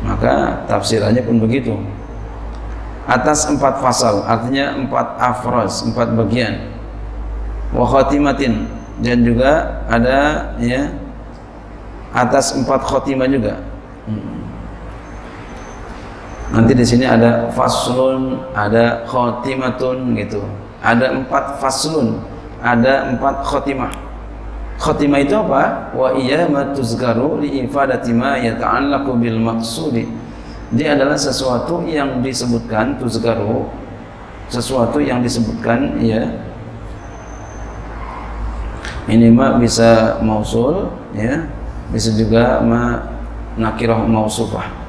Maka 0.06 0.62
tafsirannya 0.71 1.23
pun 1.26 1.42
begitu. 1.42 1.75
Atas 3.06 3.47
empat 3.47 3.78
fasal 3.83 4.26
artinya 4.26 4.75
empat 4.75 5.18
afroz 5.18 5.87
empat 5.87 6.14
bagian. 6.14 6.75
Wa 7.75 7.87
khatimatin 7.87 8.66
dan 9.00 9.22
juga 9.24 9.84
ada 9.88 10.52
ya 10.60 10.88
atas 12.16 12.56
empat 12.56 12.80
khotimah 12.86 13.28
juga. 13.28 13.60
Hmm. 14.06 14.38
nanti 16.46 16.78
di 16.78 16.86
sini 16.86 17.02
ada 17.02 17.50
faslun 17.50 18.38
ada 18.54 19.02
khotimatun 19.10 20.14
gitu. 20.14 20.40
Ada 20.80 21.10
empat 21.12 21.58
faslun 21.58 22.22
ada 22.62 23.10
empat 23.10 23.42
khotimah. 23.42 23.92
Khotimah 24.78 25.20
itu 25.24 25.34
apa? 25.34 25.90
Wa 25.96 26.14
iya 26.14 26.46
matuzgaru 26.46 27.42
li 27.42 27.64
ifadati 27.64 28.12
ma 28.14 28.38
yata'allaqu 28.38 29.10
bil 29.18 29.40
maqsudi. 29.42 30.06
Dia 30.70 30.94
adalah 30.94 31.18
sesuatu 31.18 31.82
yang 31.86 32.22
disebutkan 32.22 32.98
tuzgaru 32.98 33.66
sesuatu 34.46 35.02
yang 35.02 35.22
disebutkan 35.22 35.98
ya 35.98 36.22
ini 39.06 39.30
mah 39.30 39.58
bisa 39.58 40.20
mausul 40.22 40.90
ya. 41.14 41.46
Bisa 41.86 42.10
juga 42.18 42.58
ma 42.66 42.98
nakirah 43.54 44.02
mausufah 44.04 44.86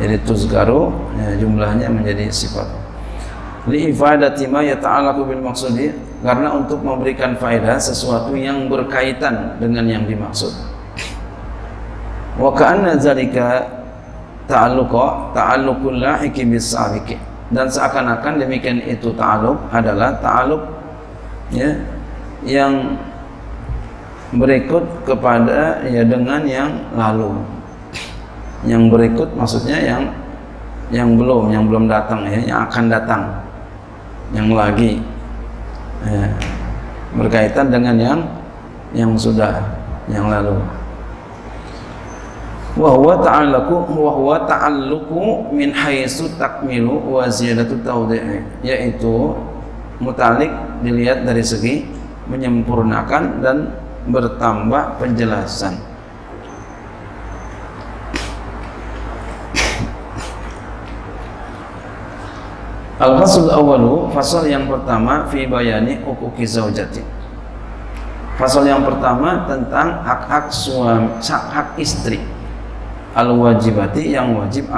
jadi 0.00 0.16
tuzgaru 0.24 0.88
ya, 1.20 1.36
jumlahnya 1.36 1.92
menjadi 1.92 2.32
sifat. 2.32 2.64
Li 3.68 3.92
ifadati 3.92 4.48
ma 4.48 4.64
yata'allaqu 4.64 5.28
bil 5.28 5.44
maqsudi 5.44 5.92
karena 6.24 6.56
untuk 6.56 6.80
memberikan 6.80 7.36
faedah 7.36 7.76
sesuatu 7.76 8.32
yang 8.32 8.70
berkaitan 8.72 9.60
dengan 9.60 9.84
yang 9.84 10.08
dimaksud. 10.08 10.56
Wa 12.40 12.48
ka'anna 12.56 12.96
zalika 12.96 13.68
ta'alluqa 14.48 15.36
ta'alluqul 15.36 16.00
lahiqi 16.00 16.48
bis 16.48 16.72
dan 17.50 17.66
seakan-akan 17.68 18.40
demikian 18.40 18.80
itu 18.80 19.12
ta'alluq 19.12 19.68
adalah 19.68 20.16
ta'alluq 20.22 20.62
ya 21.52 21.76
yang 22.46 22.96
berikut 24.34 24.84
kepada 25.02 25.82
ya 25.86 26.06
dengan 26.06 26.42
yang 26.46 26.70
lalu. 26.94 27.34
Yang 28.62 28.82
berikut 28.92 29.28
maksudnya 29.34 29.78
yang 29.80 30.02
yang 30.90 31.16
belum 31.16 31.50
yang 31.50 31.64
belum 31.66 31.84
datang 31.90 32.26
ya 32.28 32.38
yang 32.44 32.58
akan 32.68 32.84
datang. 32.86 33.22
Yang 34.30 34.48
lagi 34.54 34.92
ya, 36.06 36.24
berkaitan 37.18 37.66
dengan 37.74 37.96
yang 37.98 38.20
yang 38.94 39.12
sudah 39.18 39.58
yang 40.06 40.30
lalu. 40.30 40.58
Wa 42.78 42.94
huwa 42.94 43.18
ta'allaku 43.18 43.74
wa 43.98 44.12
huwa 44.14 44.36
ta'alluqu 44.46 45.50
min 45.50 45.74
haitsu 45.74 46.30
takmilu 46.38 47.02
wa 47.02 47.26
ziyadatu 47.26 47.74
tawdi' 47.82 48.46
yaitu 48.62 49.34
mutalik 49.98 50.54
dilihat 50.80 51.26
dari 51.26 51.42
segi 51.42 51.82
menyempurnakan 52.30 53.42
dan 53.42 53.74
bertambah 54.08 54.96
penjelasan 54.96 55.90
Al-fasl 63.00 63.48
awalu 63.48 64.12
fasal 64.12 64.44
yang 64.44 64.68
pertama 64.68 65.24
fi 65.32 65.48
bayani 65.48 66.04
ukuki 66.04 66.44
zaujati. 66.44 67.00
Fasal 68.36 68.68
yang 68.68 68.84
pertama 68.84 69.48
tentang 69.48 70.04
hak-hak 70.04 70.52
suami, 70.52 71.08
hak 71.24 71.80
istri. 71.80 72.20
Al-wajibati 73.16 74.12
yang 74.12 74.36
wajib 74.36 74.68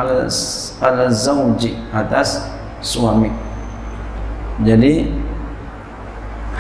zauji 1.10 1.74
atas 1.90 2.46
suami. 2.78 3.34
Jadi 4.62 5.10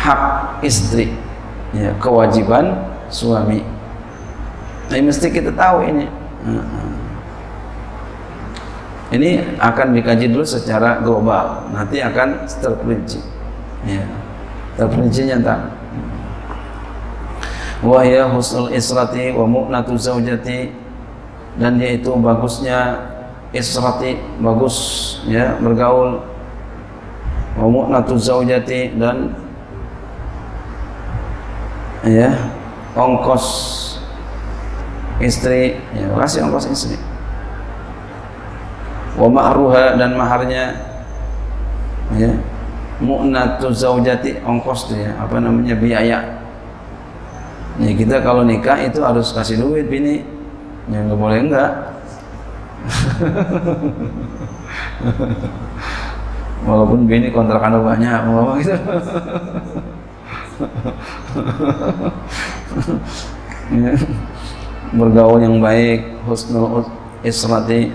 hak 0.02 0.58
istri 0.66 1.14
ya 1.76 1.90
kewajiban 2.00 2.76
suami. 3.08 3.64
Ini 4.92 5.00
mesti 5.04 5.28
kita 5.32 5.52
tahu 5.56 5.88
ini. 5.88 6.06
Ini 9.12 9.60
akan 9.60 9.92
dikaji 9.92 10.32
dulu 10.32 10.44
secara 10.44 11.00
global. 11.04 11.68
Nanti 11.72 12.00
akan 12.00 12.48
terperinci. 12.48 13.20
Ya 13.84 14.04
terperinci 14.76 15.28
nyata 15.28 15.68
wahya 17.82 18.30
husnul 18.30 18.70
israti 18.72 19.34
wa 19.34 19.44
mu'natu 19.44 19.98
zaujati 19.98 20.70
dan 21.58 21.76
yaitu 21.76 22.14
bagusnya 22.14 23.10
israti 23.52 24.16
bagus 24.40 24.76
ya 25.28 25.58
bergaul. 25.60 26.24
Wa 27.52 27.66
mu'natu 27.68 28.16
zaujati 28.16 28.96
dan 28.96 29.36
ya. 32.06 32.30
Ongkos 32.92 33.46
istri. 35.22 35.80
Ya 35.96 36.06
kasih 36.18 36.44
ongkos 36.48 36.66
istri. 36.68 36.96
Wa 39.16 39.28
ma'ruha 39.28 39.96
dan 39.96 40.16
maharnya. 40.18 40.76
Ya. 42.18 42.32
Mu'natu 43.02 43.74
zaujati 43.74 44.38
ongkos 44.44 44.92
tuh 44.92 44.98
ya. 44.98 45.16
Apa 45.18 45.40
namanya? 45.40 45.74
Biaya. 45.74 46.18
Ya 47.80 47.92
kita 47.96 48.20
kalau 48.20 48.44
nikah 48.44 48.76
itu 48.84 49.00
harus 49.00 49.32
kasih 49.32 49.56
duit 49.62 49.88
bini. 49.88 50.22
Ya 50.90 51.00
nggak 51.06 51.18
boleh 51.18 51.38
enggak. 51.40 51.72
Walaupun 56.66 57.10
bini 57.10 57.30
kontrakan 57.34 57.82
banyak 57.82 58.22
mau 58.26 58.54
gitu 58.58 58.74
ya. 63.82 63.92
bergaul 64.92 65.40
yang 65.40 65.56
baik 65.60 66.16
husnul 66.28 66.84
israti. 67.24 67.92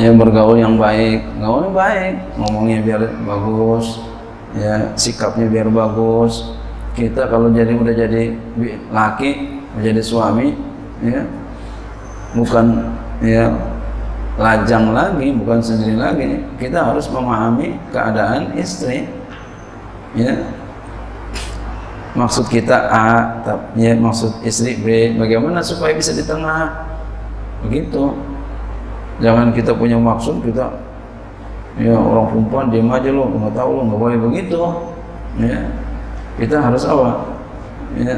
Ya 0.00 0.10
bergaul 0.16 0.56
yang 0.56 0.80
baik. 0.80 1.24
Gaul 1.40 1.68
yang 1.68 1.76
baik. 1.76 2.14
Ngomongnya 2.40 2.78
biar 2.80 3.02
bagus. 3.26 4.00
Ya 4.56 4.94
sikapnya 4.96 5.46
biar 5.50 5.68
bagus. 5.68 6.56
Kita 6.96 7.28
kalau 7.28 7.52
jadi 7.52 7.72
udah 7.76 7.94
jadi 7.94 8.34
laki 8.90 9.60
menjadi 9.76 10.02
suami 10.02 10.52
ya 11.00 11.22
bukan 12.34 12.66
ya 13.24 13.50
lajang 14.40 14.92
lagi 14.96 15.32
bukan 15.36 15.60
sendiri 15.60 15.96
lagi 15.96 16.28
kita 16.56 16.92
harus 16.92 17.06
memahami 17.10 17.76
keadaan 17.92 18.54
istri 18.56 19.08
ya. 20.14 20.34
Maksud 22.10 22.50
kita 22.50 22.90
A 22.90 23.38
ya 23.78 23.94
maksud 23.94 24.42
istri 24.42 24.82
B 24.82 25.14
bagaimana 25.14 25.62
supaya 25.62 25.94
bisa 25.94 26.10
di 26.10 26.26
tengah? 26.26 26.90
Begitu. 27.62 28.18
Jangan 29.22 29.54
kita 29.54 29.76
punya 29.76 29.94
maksud 30.00 30.42
kita 30.42 30.74
ya 31.78 31.94
orang 31.94 32.34
perempuan 32.34 32.66
diam 32.72 32.90
aja 32.90 33.14
lo 33.14 33.30
nggak 33.30 33.54
tahu 33.54 33.70
lo 33.78 33.82
nggak 33.86 34.00
boleh 34.00 34.18
begitu. 34.18 34.58
Ya. 35.38 35.70
Kita 36.34 36.58
harus 36.58 36.82
apa? 36.82 37.30
Ya. 37.94 38.16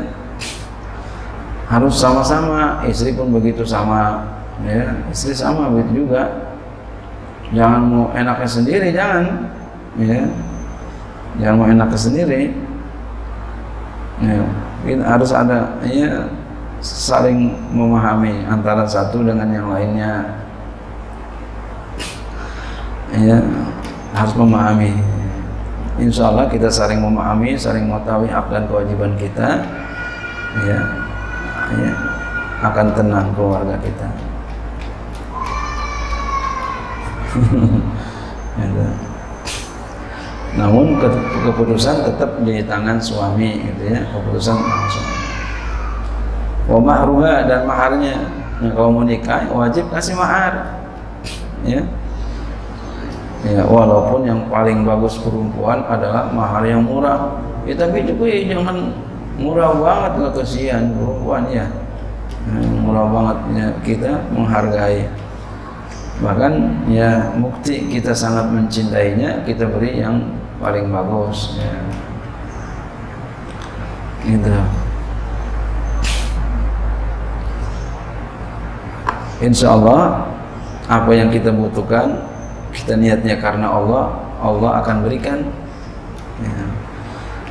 Harus 1.68 1.94
sama-sama 2.00 2.80
istri 2.88 3.12
pun 3.12 3.28
begitu 3.28 3.60
sama. 3.68 4.24
Ya 4.64 5.04
istri 5.12 5.36
sama 5.36 5.68
begitu 5.68 6.08
juga. 6.08 6.56
Jangan 7.52 7.80
mau 7.84 8.04
enaknya 8.16 8.48
sendiri 8.48 8.88
jangan. 8.96 9.52
Ya 10.00 10.32
yang 11.40 11.56
mau 11.56 11.68
enak 11.68 11.92
sendiri. 11.96 12.52
Ya, 14.22 14.44
harus 15.06 15.30
ada 15.34 15.78
ya 15.86 16.28
saling 16.82 17.54
memahami 17.72 18.44
antara 18.44 18.84
satu 18.84 19.24
dengan 19.24 19.48
yang 19.48 19.68
lainnya. 19.72 20.42
Ya 23.12 23.38
harus 24.12 24.34
memahami. 24.36 24.92
Insya 26.00 26.32
Allah 26.32 26.48
kita 26.48 26.72
saling 26.72 27.00
memahami 27.00 27.56
saling 27.56 27.84
mengetahui 27.84 28.28
hak 28.28 28.48
dan 28.48 28.64
kewajiban 28.68 29.12
kita. 29.16 29.64
Ya, 30.64 30.78
ya 31.80 31.92
akan 32.62 32.86
tenang 32.92 33.32
keluarga 33.32 33.74
kita 33.80 34.31
namun 40.62 40.94
keputusan 41.42 42.06
tetap 42.06 42.38
di 42.46 42.62
tangan 42.62 43.02
suami 43.02 43.66
gitu 43.66 43.82
ya. 43.90 44.06
Keputusan 44.14 44.54
langsung 44.54 45.06
wa 46.70 47.34
dan 47.42 47.66
maharnya. 47.66 48.14
Nah 48.62 48.70
kalau 48.70 48.94
mau 48.94 49.02
nikah 49.02 49.50
wajib 49.50 49.90
kasih 49.90 50.14
mahar. 50.14 50.86
Ya. 51.66 51.82
Ya 53.42 53.66
walaupun 53.66 54.22
yang 54.22 54.46
paling 54.46 54.86
bagus 54.86 55.18
perempuan 55.18 55.82
adalah 55.90 56.30
mahar 56.30 56.62
yang 56.62 56.86
murah. 56.86 57.42
Ya 57.66 57.74
tapi 57.74 58.06
juga 58.06 58.30
ya 58.30 58.54
jangan 58.54 58.94
murah 59.34 59.74
banget 59.74 60.12
nggak 60.22 60.34
kesian 60.38 60.94
perempuan 60.94 61.42
ya. 61.50 61.66
Nah, 62.46 62.62
murah 62.86 63.06
banget 63.10 63.38
ya 63.58 63.66
kita 63.82 64.10
menghargai. 64.30 65.10
Bahkan 66.22 66.86
ya 66.86 67.34
bukti 67.34 67.90
kita 67.90 68.14
sangat 68.14 68.46
mencintainya 68.46 69.42
kita 69.42 69.66
beri 69.66 69.98
yang 69.98 70.22
paling 70.62 70.86
bagus 70.94 71.58
ya. 71.58 71.74
Gitu. 74.22 74.54
Insya 79.42 79.74
Allah 79.74 80.30
apa 80.86 81.10
yang 81.10 81.34
kita 81.34 81.50
butuhkan 81.50 82.22
kita 82.70 82.94
niatnya 82.94 83.42
karena 83.42 83.74
Allah 83.74 84.14
Allah 84.38 84.78
akan 84.86 84.96
berikan. 85.02 85.50
Ya. 86.38 86.64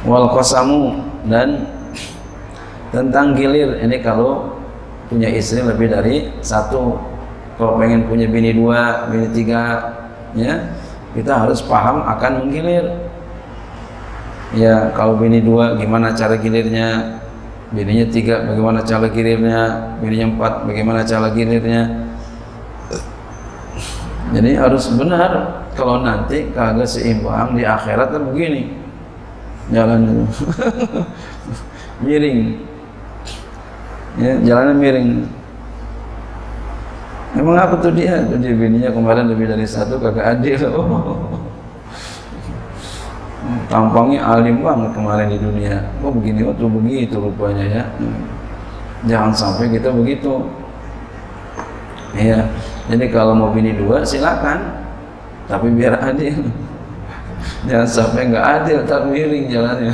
wal 0.07 0.31
dan 1.27 1.67
tentang 2.95 3.35
gilir. 3.35 3.75
Ini 3.83 3.99
kalau 3.99 4.55
punya 5.11 5.27
istri 5.27 5.59
lebih 5.59 5.91
dari 5.91 6.31
satu 6.39 6.95
kalau 7.59 7.75
pengen 7.75 8.07
punya 8.07 8.31
bini 8.31 8.55
dua 8.55 9.11
bini 9.11 9.27
tiga 9.35 9.91
ya 10.31 10.80
kita 11.11 11.33
harus 11.47 11.59
paham 11.63 12.07
akan 12.07 12.45
menggilir 12.45 12.87
ya 14.55 14.91
kalau 14.95 15.15
bini 15.19 15.43
dua 15.43 15.75
gimana 15.79 16.11
cara 16.15 16.35
gilirnya? 16.39 17.19
Bininya 17.71 18.03
tiga 18.11 18.43
bagaimana 18.43 18.83
cara 18.83 19.07
gilirnya? 19.07 19.95
Bininya 20.03 20.35
empat 20.35 20.53
bagaimana 20.67 21.07
cara 21.07 21.31
gilirnya? 21.31 22.11
Jadi 24.31 24.51
harus 24.59 24.91
benar. 24.91 25.63
Kalau 25.71 26.03
nanti 26.03 26.51
kagak 26.51 26.83
seimbang 26.83 27.55
di 27.55 27.63
akhirat 27.63 28.11
kan 28.11 28.27
begini. 28.27 28.75
Jalan 29.71 30.03
itu. 30.03 30.23
Miring. 32.03 32.39
Ya 34.19 34.35
jalannya 34.43 34.75
miring 34.75 35.09
emang 37.41 37.57
apa 37.57 37.75
tuh 37.81 37.91
dia? 37.91 38.21
Tuh 38.29 38.37
dia 38.37 38.53
bininya 38.53 38.93
kemarin 38.93 39.25
lebih 39.27 39.49
dari 39.49 39.65
satu 39.65 39.97
kagak 39.97 40.39
adil. 40.39 40.61
Oh. 40.69 41.41
tampangnya 43.67 44.21
alim 44.21 44.61
banget 44.61 44.93
kemarin 44.93 45.27
di 45.27 45.39
dunia. 45.41 45.75
Oh 46.05 46.13
begini? 46.13 46.45
Oh 46.45 46.53
tuh 46.53 46.69
begitu 46.69 47.17
rupanya 47.17 47.65
ya? 47.65 47.83
Jangan 49.09 49.33
sampai 49.33 49.73
kita 49.73 49.89
begitu. 49.89 50.45
Ya 52.15 52.45
jadi 52.91 53.05
kalau 53.07 53.31
mau 53.31 53.55
bini 53.55 53.71
dua 53.77 54.03
silakan, 54.03 54.83
tapi 55.47 55.71
biar 55.71 55.95
adil. 56.01 56.49
Jangan 57.69 57.87
sampai 57.87 58.27
nggak 58.27 58.45
adil, 58.61 58.79
tak 58.83 59.07
miring 59.07 59.45
jalannya. 59.47 59.93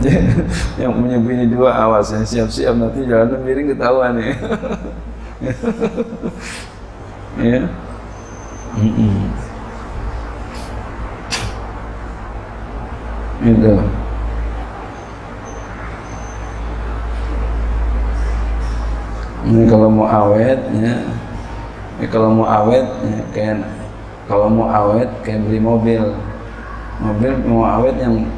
yang 0.80 0.92
punya 0.96 1.18
bini 1.20 1.44
dua 1.50 1.76
awas 1.76 2.12
yang 2.12 2.24
siap-siap 2.24 2.74
nanti 2.76 3.04
jalannya 3.04 3.36
miring 3.44 3.68
ketahuan 3.76 4.14
ya. 4.16 4.32
ya. 7.50 7.60
Mm 8.80 8.92
-mm. 8.96 9.18
Itu. 13.40 13.72
ini 19.50 19.64
kalau 19.66 19.88
mau 19.90 20.06
awet 20.06 20.60
ya, 20.78 20.94
ya 21.98 22.06
kalau 22.12 22.28
mau 22.30 22.46
awet 22.46 22.86
ya, 22.86 23.18
kayak 23.34 23.56
kalau 24.30 24.46
mau 24.46 24.68
awet 24.70 25.10
kayak 25.26 25.42
beli 25.48 25.58
mobil 25.58 26.02
mobil 27.02 27.32
mau 27.48 27.64
awet 27.66 27.96
yang 27.98 28.28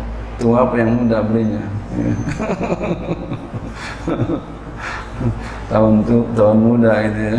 tua 0.43 0.67
apa 0.67 0.75
yang 0.75 0.91
muda 0.99 1.23
belinya? 1.23 1.63
Ya. 1.95 2.15
tahun 5.71 6.03
tu 6.03 6.27
tahun 6.35 6.59
muda 6.59 6.93
itu 7.07 7.21
ya. 7.31 7.39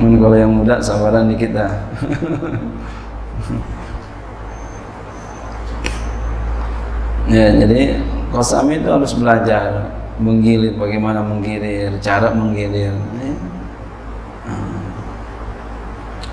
Men 0.00 0.20
kalau 0.20 0.36
yang 0.36 0.52
muda 0.52 0.76
sabaran 0.84 1.32
dikit 1.32 1.56
dah. 1.56 1.72
Ya 7.30 7.46
jadi 7.54 7.94
kosami 8.34 8.82
itu 8.82 8.90
harus 8.90 9.14
belajar 9.14 9.86
menggilir 10.18 10.74
bagaimana 10.74 11.22
menggilir 11.22 11.94
cara 12.02 12.34
menggilir 12.34 12.90
ya. 12.90 13.32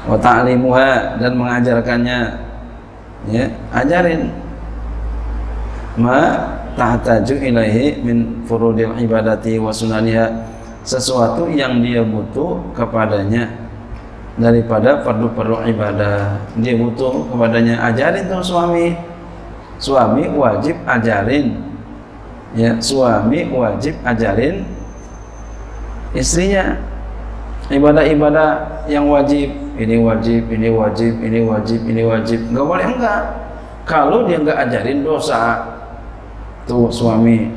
wa 0.10 0.18
ta'limuha 0.18 1.22
dan 1.22 1.38
mengajarkannya 1.38 2.47
ya 3.30 3.52
ajarin. 3.76 4.32
Ma 5.98 6.54
tahtaju 6.78 7.36
ilaihi 7.42 8.02
min 8.02 8.44
furudil 8.46 8.96
ibadati 9.02 9.58
wa 9.58 9.74
sunaniha. 9.74 10.56
Sesuatu 10.88 11.52
yang 11.52 11.84
dia 11.84 12.00
butuh 12.00 12.64
kepadanya 12.72 13.52
daripada 14.40 15.04
perlu-perlu 15.04 15.68
ibadah. 15.68 16.40
Dia 16.64 16.80
butuh 16.80 17.28
kepadanya 17.28 17.84
ajarin 17.92 18.32
tuh 18.32 18.40
suami. 18.40 18.96
Suami 19.78 20.32
wajib 20.32 20.80
ajarin. 20.88 21.60
Ya 22.56 22.80
suami 22.80 23.52
wajib 23.52 24.00
ajarin 24.08 24.64
istrinya 26.16 26.80
ibadah-ibadah 27.72 28.50
yang 28.88 29.08
wajib. 29.08 29.52
Ini 29.78 30.02
wajib 30.02 30.50
ini 30.50 30.74
wajib 30.74 31.14
ini 31.22 31.40
wajib 31.46 31.80
ini 31.86 32.02
wajib. 32.02 32.40
Nggak 32.50 32.66
boleh 32.66 32.88
enggak. 32.88 33.22
Kalau 33.86 34.26
dia 34.26 34.42
nggak 34.42 34.58
ajarin 34.68 35.06
dosa 35.06 35.64
tuh 36.66 36.90
suami. 36.90 37.54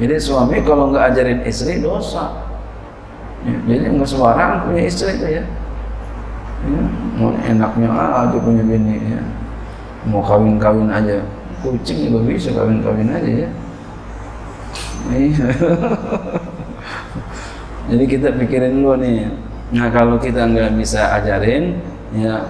Jadi 0.00 0.16
suami 0.18 0.58
kalau 0.64 0.90
nggak 0.90 1.14
ajarin 1.14 1.40
istri 1.46 1.78
dosa. 1.78 2.32
Ya, 3.44 3.56
jadi 3.68 3.92
nggak 3.92 4.08
sembarang 4.08 4.64
punya 4.64 4.82
istri 4.88 5.20
itu 5.20 5.26
ya, 5.36 5.44
ya 6.64 6.82
enaknya 7.44 7.88
aja 7.92 8.36
punya 8.40 8.64
bini 8.64 8.96
ya. 9.04 9.20
Mau 10.08 10.24
kawin-kawin 10.24 10.88
aja. 10.88 11.20
Kucing 11.60 12.08
juga 12.08 12.24
bisa 12.24 12.52
kawin-kawin 12.56 13.12
aja 13.12 13.30
ya. 13.46 13.50
Iya. 15.12 15.48
Jadi 17.84 18.04
kita 18.08 18.28
pikirin 18.40 18.80
dulu 18.80 18.96
nih. 18.96 19.28
Nah 19.76 19.92
kalau 19.92 20.16
kita 20.16 20.48
nggak 20.48 20.72
bisa 20.80 21.20
ajarin, 21.20 21.76
ya 22.16 22.48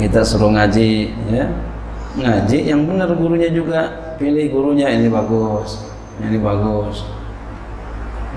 kita 0.00 0.26
suruh 0.26 0.50
ngaji, 0.50 1.14
ya 1.30 1.44
ngaji 2.16 2.58
yang 2.66 2.88
benar 2.88 3.12
gurunya 3.14 3.52
juga 3.52 4.12
pilih 4.16 4.48
gurunya 4.50 4.88
ini 4.90 5.12
bagus, 5.12 5.86
ini 6.18 6.40
bagus, 6.40 7.04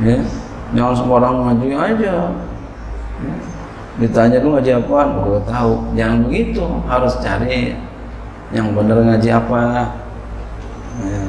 ya 0.04 0.20
jangan 0.76 0.94
semua 0.94 1.16
orang 1.24 1.36
ngaji 1.56 1.68
aja. 1.74 2.16
Ya. 3.20 3.36
Ditanya 4.00 4.40
lu 4.40 4.56
ngaji 4.56 4.72
apa? 4.80 5.00
Gue 5.28 5.44
tahu. 5.44 5.74
Jangan 5.92 6.18
begitu, 6.24 6.64
harus 6.88 7.20
cari 7.20 7.76
yang 8.56 8.72
benar 8.72 9.04
ngaji 9.04 9.30
apa. 9.36 9.92
Ya 11.04 11.24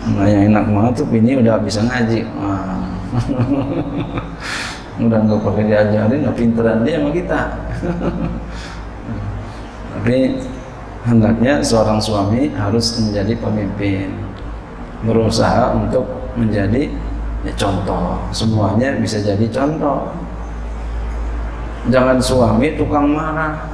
Nah, 0.00 0.24
yang 0.24 0.48
enak 0.48 0.64
banget 0.64 1.04
tuh 1.04 1.12
ini 1.12 1.44
udah 1.44 1.60
bisa 1.60 1.84
ngaji. 1.84 2.24
Wah. 2.40 2.80
udah 5.04 5.18
nggak 5.24 5.40
pakai 5.44 5.64
diajarin, 5.68 6.18
nggak 6.24 6.36
pinteran 6.36 6.84
dia 6.84 7.00
sama 7.00 7.10
kita. 7.12 7.40
Tapi 9.92 10.18
hendaknya 11.04 11.60
seorang 11.60 12.00
suami 12.00 12.48
harus 12.56 12.96
menjadi 13.00 13.34
pemimpin, 13.36 14.08
berusaha 15.04 15.76
untuk 15.76 16.04
menjadi 16.36 16.88
ya, 17.44 17.52
contoh. 17.56 18.16
Semuanya 18.32 18.96
bisa 18.96 19.20
jadi 19.20 19.44
contoh. 19.52 20.08
Jangan 21.88 22.20
suami 22.20 22.76
tukang 22.76 23.12
marah, 23.12 23.68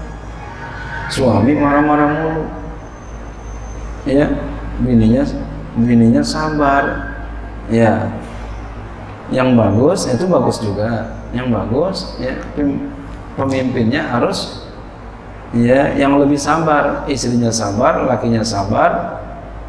suami 1.10 1.54
marah-marah 1.54 2.08
mulu. 2.10 2.44
Ya, 4.06 4.30
bininya 4.78 5.26
bininya 5.76 6.24
sabar. 6.24 7.12
Ya. 7.68 8.08
Yang 9.28 9.48
bagus 9.58 10.00
itu 10.08 10.24
bagus 10.24 10.56
juga. 10.62 11.18
Yang 11.34 11.48
bagus 11.52 11.96
ya 12.22 12.32
pemimpinnya 13.36 14.06
harus 14.08 14.64
ya 15.52 15.92
yang 15.98 16.16
lebih 16.16 16.40
sabar. 16.40 17.04
Istrinya 17.10 17.52
sabar 17.52 18.06
lakinya 18.08 18.40
sabar 18.40 19.20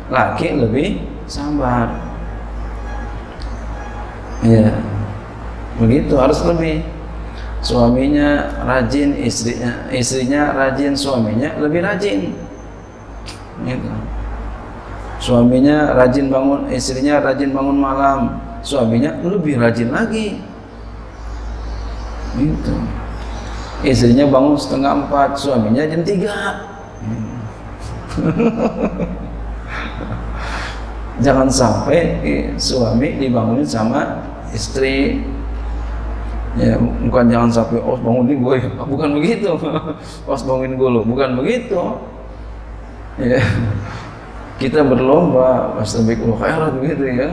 laki 0.08 0.56
lebih 0.56 1.04
sabar. 1.28 1.92
Ya. 4.46 4.72
Begitu 5.78 6.14
harus 6.16 6.40
lebih. 6.48 6.86
Suaminya 7.58 8.54
rajin 8.70 9.18
istrinya 9.18 9.90
istrinya 9.90 10.54
rajin 10.54 10.94
suaminya 10.94 11.58
lebih 11.58 11.82
rajin. 11.82 12.38
Gitu. 13.66 13.92
Suaminya 15.18 15.94
rajin 15.98 16.30
bangun 16.30 16.70
istrinya 16.70 17.22
rajin 17.22 17.52
bangun 17.54 17.78
malam. 17.78 18.20
Suaminya 18.66 19.14
lebih 19.24 19.62
rajin 19.62 19.94
lagi. 19.94 20.42
Gitu. 22.38 22.76
Istrinya 23.86 24.26
bangun 24.28 24.58
setengah 24.58 25.06
empat 25.06 25.38
suaminya 25.38 25.86
jam 25.86 26.02
tiga. 26.02 26.66
Jangan 31.26 31.50
sampai 31.50 32.22
suami 32.62 33.18
dibangunin 33.18 33.66
sama 33.66 34.22
istri. 34.54 35.26
Ya 36.58 36.74
bukan 36.82 37.30
jangan 37.30 37.50
sampai 37.54 37.78
oh 37.86 37.98
bangunin 38.02 38.42
gue. 38.42 38.58
Bukan 38.92 39.10
begitu. 39.22 39.54
Pas 40.26 40.42
bangunin 40.48 40.74
gue 40.74 40.90
lo 40.90 41.06
bukan 41.06 41.38
begitu. 41.38 41.78
Ya 43.22 43.42
kita 44.58 44.82
berlomba 44.82 45.78
lo 45.78 46.34
khairat 46.38 46.74
begitu 46.82 47.06
ya. 47.14 47.30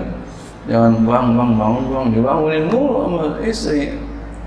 Jangan 0.65 1.05
bang 1.05 1.27
bang 1.37 1.51
bangun 1.61 1.85
bang 1.93 2.07
dibangunin 2.13 2.65
mulu 2.73 2.93
sama 3.05 3.23
istri. 3.45 3.97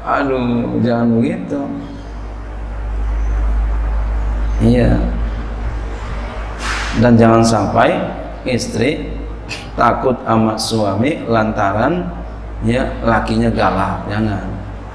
Aduh 0.02 0.78
jangan 0.82 1.08
begitu. 1.18 1.62
Iya. 4.62 4.98
Dan 6.98 7.14
jangan 7.14 7.46
sampai 7.46 7.94
istri 8.50 9.14
takut 9.78 10.18
sama 10.26 10.58
suami 10.58 11.22
lantaran 11.30 12.10
ya 12.66 12.90
lakinya 13.06 13.54
galak 13.54 14.10
jangan. 14.10 14.46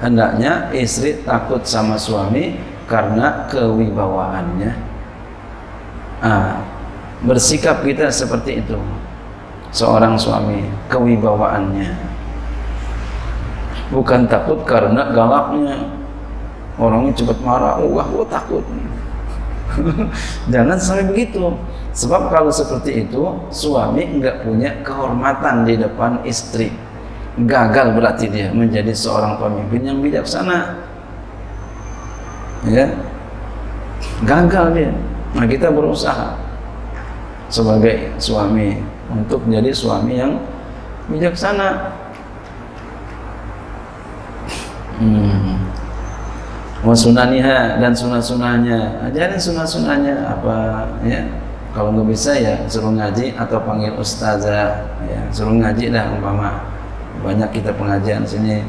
Hendaknya 0.03 0.67
istri 0.75 1.23
takut 1.23 1.63
sama 1.63 1.95
suami 1.95 2.59
karena 2.91 3.47
kewibawaannya. 3.47 4.71
Ah, 6.19 6.59
bersikap 7.23 7.81
kita 7.81 8.11
seperti 8.11 8.59
itu. 8.59 8.77
Seorang 9.73 10.19
suami 10.19 10.69
kewibawaannya. 10.91 11.89
Bukan 13.89 14.29
takut 14.29 14.61
karena 14.67 15.09
galaknya. 15.09 15.81
Orangnya 16.77 17.13
cepat 17.17 17.37
marah 17.41 17.81
wah 17.81 18.05
gua 18.05 18.25
takut. 18.29 18.61
Jangan 20.53 20.77
sampai 20.77 21.09
begitu. 21.09 21.57
Sebab 21.93 22.29
kalau 22.29 22.49
seperti 22.49 23.05
itu 23.05 23.21
suami 23.53 24.17
nggak 24.21 24.45
punya 24.45 24.69
kehormatan 24.85 25.65
di 25.65 25.77
depan 25.77 26.21
istri. 26.25 26.73
Gagal 27.33 27.97
berarti 27.97 28.29
dia 28.29 28.53
menjadi 28.53 28.93
seorang 28.93 29.41
pemimpin 29.41 29.81
yang 29.89 29.97
bijaksana. 30.01 30.77
Ya. 32.69 32.93
Gagal 34.21 34.65
dia. 34.77 34.91
Nah 35.33 35.45
kita 35.49 35.73
berusaha 35.73 36.42
sebagai 37.53 38.09
suami 38.17 38.81
untuk 39.13 39.45
menjadi 39.45 39.69
suami 39.69 40.17
yang 40.17 40.41
bijaksana. 41.05 42.01
Hmm. 44.93 45.57
wasunaniha 46.83 47.79
dan 47.81 47.95
sunah-sunahnya 47.95 49.07
ajarin 49.09 49.39
sunah-sunahnya 49.39 50.13
apa 50.25 50.55
ya? 51.05 51.21
Kalau 51.73 51.89
nggak 51.95 52.09
bisa 52.11 52.37
ya 52.37 52.59
suruh 52.69 52.93
ngaji 52.93 53.33
atau 53.33 53.57
panggil 53.63 53.93
ustazah 53.97 54.83
ya. 55.07 55.21
Suruh 55.29 55.57
ngaji 55.57 55.93
dah 55.93 56.09
umpama. 56.13 56.61
Banyak 57.23 57.49
kita 57.55 57.73
pengajian 57.73 58.27
sini. 58.27 58.61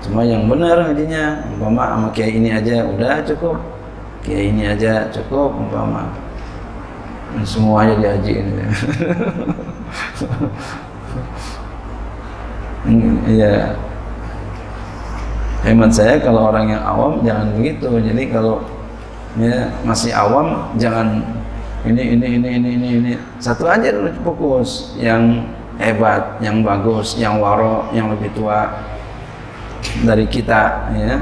Cuma 0.00 0.24
yang 0.24 0.46
benar 0.48 0.88
ngajinya 0.88 1.42
umpama 1.56 1.84
sama 1.92 2.08
kiai 2.14 2.38
ini 2.38 2.54
aja 2.54 2.86
udah 2.86 3.20
cukup. 3.26 3.58
Kiai 4.24 4.48
ini 4.54 4.64
aja 4.70 5.10
cukup 5.12 5.52
umpama 5.52 6.25
semuanya 7.44 7.94
dihaji 8.00 8.32
ini 8.42 8.64
Iya. 13.26 13.74
Hemat 15.66 15.90
saya 15.90 16.22
kalau 16.22 16.54
orang 16.54 16.70
yang 16.70 16.82
awam 16.86 17.18
jangan 17.26 17.50
begitu. 17.58 17.90
Jadi 17.98 18.30
kalau 18.30 18.62
ya 19.34 19.66
masih 19.82 20.14
awam 20.14 20.70
jangan 20.78 21.26
ini 21.82 22.14
ini 22.14 22.26
ini 22.38 22.48
ini 22.62 22.70
ini 22.78 22.88
ini 23.02 23.12
satu 23.42 23.66
aja 23.66 23.90
dulu 23.90 24.10
fokus 24.22 24.94
yang 24.94 25.50
hebat, 25.82 26.38
yang 26.38 26.62
bagus, 26.62 27.18
yang 27.18 27.42
waro, 27.42 27.90
yang 27.90 28.14
lebih 28.14 28.30
tua 28.38 28.70
dari 30.06 30.26
kita 30.30 30.94
ya. 30.94 31.18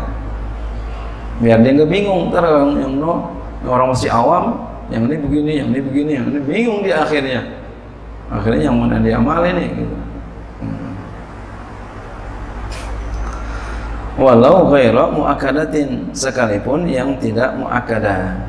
Biar 1.41 1.65
dia 1.65 1.73
nggak 1.75 1.91
bingung 1.91 2.31
ntar 2.31 2.45
yang 2.77 3.01
no, 3.01 3.33
orang 3.65 3.91
masih 3.91 4.13
awam, 4.13 4.74
yang 4.93 5.09
ini 5.09 5.17
begini, 5.17 5.53
yang 5.61 5.69
ini 5.73 5.81
begini, 5.81 6.11
yang 6.17 6.27
ini 6.29 6.41
bingung 6.45 6.81
di 6.85 6.91
akhirnya. 6.93 7.41
Akhirnya 8.29 8.73
yang 8.73 8.77
mana 8.77 9.01
dia 9.01 9.21
amal 9.21 9.45
ini 9.45 9.65
gitu. 9.73 9.97
Walau 14.15 14.71
ghaira 14.71 15.11
muakadatin 15.11 16.15
sekalipun 16.15 16.87
yang 16.87 17.19
tidak 17.19 17.53
muakadah. 17.59 18.47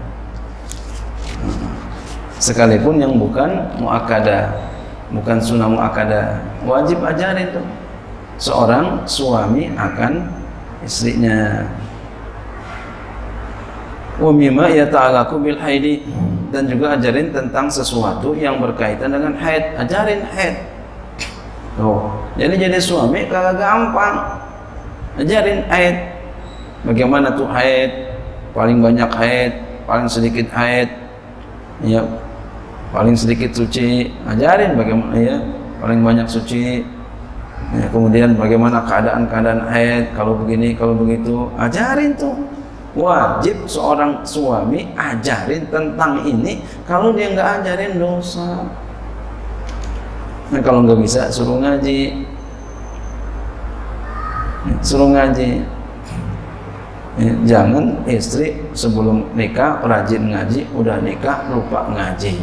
Sekalipun 2.38 3.02
yang 3.02 3.18
bukan 3.18 3.50
muakadah 3.82 4.66
bukan 5.14 5.38
sunnah 5.38 5.70
muakada 5.70 6.42
wajib 6.66 7.02
ajarin 7.06 7.50
itu 7.50 7.62
seorang 8.42 9.06
suami 9.06 9.70
akan 9.78 10.28
istrinya 10.82 11.70
wa 14.20 14.32
mimma 14.32 14.72
yata'allaqu 14.72 15.36
bil 15.42 15.60
haidi. 15.60 16.06
Dan 16.54 16.72
juga 16.72 16.96
ajarin 16.96 17.36
tentang 17.36 17.68
sesuatu 17.68 18.32
yang 18.32 18.64
berkaitan 18.64 19.12
dengan 19.12 19.36
haid. 19.36 19.76
Ajarin 19.76 20.24
haid. 20.32 20.56
Tuh. 21.76 22.08
Jadi 22.40 22.56
jadi 22.56 22.80
suami 22.80 23.28
kagak 23.28 23.60
gampang. 23.60 24.40
Ajarin 25.20 25.68
haid. 25.68 25.96
Bagaimana 26.88 27.36
tuh 27.36 27.50
haid? 27.52 27.92
Paling 28.56 28.80
banyak 28.80 29.12
haid 29.12 29.66
paling 29.86 30.10
sedikit 30.10 30.50
haid. 30.54 30.90
Ya. 31.86 32.02
Paling 32.92 33.14
sedikit 33.16 33.54
suci. 33.54 34.10
Ajarin 34.26 34.76
bagaimana 34.76 35.16
ya. 35.18 35.38
Paling 35.80 36.02
banyak 36.02 36.28
suci. 36.28 36.82
Ya, 37.74 37.86
kemudian 37.90 38.38
bagaimana 38.38 38.86
keadaan-keadaan 38.86 39.68
haid? 39.70 40.14
Kalau 40.14 40.38
begini 40.38 40.74
kalau 40.78 40.94
begitu. 40.98 41.50
Ajarin 41.58 42.14
tuh 42.18 42.36
wajib 42.96 43.68
seorang 43.68 44.24
suami 44.24 44.88
ajarin 44.96 45.68
tentang 45.68 46.24
ini 46.24 46.64
kalau 46.88 47.12
dia 47.12 47.36
nggak 47.36 47.62
ajarin 47.62 48.00
dosa. 48.00 48.64
Nah, 50.50 50.62
kalau 50.64 50.88
nggak 50.88 51.04
bisa 51.04 51.28
suruh 51.28 51.60
ngaji. 51.60 52.24
Suruh 54.80 55.12
ngaji. 55.12 55.68
Ya, 57.16 57.32
jangan 57.48 58.04
istri 58.12 58.60
sebelum 58.76 59.32
nikah 59.40 59.80
rajin 59.84 60.36
ngaji 60.36 60.68
udah 60.76 61.00
nikah 61.04 61.48
lupa 61.52 61.88
ngaji. 61.92 62.40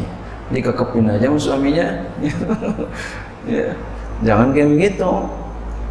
Dikekepin 0.52 1.08
aja 1.08 1.26
sama 1.32 1.38
suaminya. 1.40 1.88
Ya. 3.42 3.74
jangan 4.22 4.54
kayak 4.54 4.70
begitu. 4.70 5.10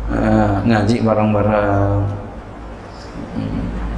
Nah, 0.08 0.64
ngaji 0.64 1.04
bareng-bareng. 1.04 2.00
Hmm. 3.36 3.91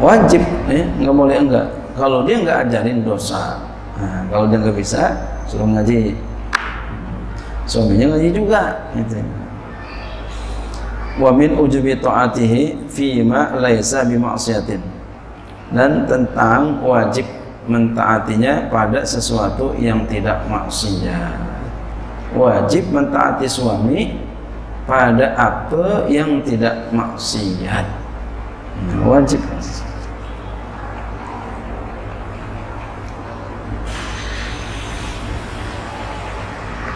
Wajib 0.00 0.42
ya 0.66 0.84
nggak 0.98 1.14
boleh 1.14 1.36
enggak 1.36 1.66
kalau 1.94 2.24
dia 2.24 2.36
nggak 2.40 2.58
ajarin 2.66 3.04
dosa 3.04 3.60
nah, 4.00 4.24
kalau 4.32 4.48
dia 4.48 4.58
nggak 4.58 4.76
bisa 4.76 5.02
suruh 5.46 5.68
ngaji 5.68 6.16
suaminya 7.68 8.16
ngaji 8.16 8.28
juga 8.32 8.90
gitu 8.96 9.20
wa 11.20 11.30
min 11.36 11.52
ujubi 11.54 11.94
ta'atihi 12.00 12.88
fi 12.88 13.20
ma 13.20 13.52
laisa 13.60 14.08
bi 14.08 14.16
ma'siyatin 14.16 14.80
dan 15.70 16.08
tentang 16.08 16.82
wajib 16.82 17.28
mentaatinya 17.70 18.66
pada 18.66 19.06
sesuatu 19.06 19.78
yang 19.78 20.02
tidak 20.10 20.42
maksiat. 20.50 21.38
Wajib 22.34 22.90
mentaati 22.94 23.46
suami 23.46 24.18
pada 24.86 25.34
apa 25.38 26.10
yang 26.10 26.42
tidak 26.42 26.90
maksiat. 26.90 27.86
Wajib. 29.06 29.38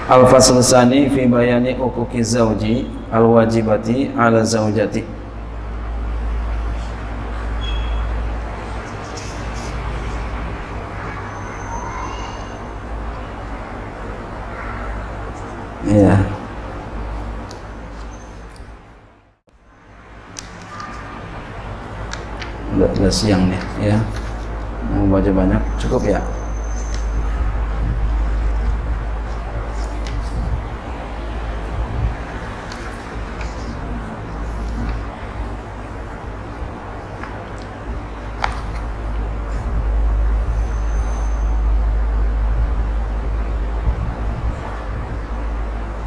Al-fasl 0.04 0.60
sani 0.62 1.08
fi 1.08 1.26
bayani 1.26 1.76
uquqi 1.80 2.22
zawji 2.22 2.86
al-wajibati 3.12 4.10
ala 4.18 4.44
zawjati 4.44 5.04
Iya. 15.84 16.16
Udah, 22.74 23.12
siang 23.12 23.46
nih 23.52 23.60
ya. 23.92 23.96
baca 25.08 25.30
banyak 25.30 25.62
cukup 25.78 26.02
ya 26.10 26.20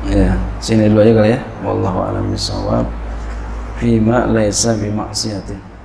ya 0.07 0.39
sini 0.67 0.91
dulu 0.91 0.99
aja 0.99 1.13
kali 1.15 1.29
ya. 1.31 1.39
Wallahu 1.63 1.99
a'lam 2.03 2.27
bishawab. 2.27 2.85
Fima 3.79 4.27
laisa 4.27 4.75
bi 4.75 4.91
maksiatin 4.91 5.76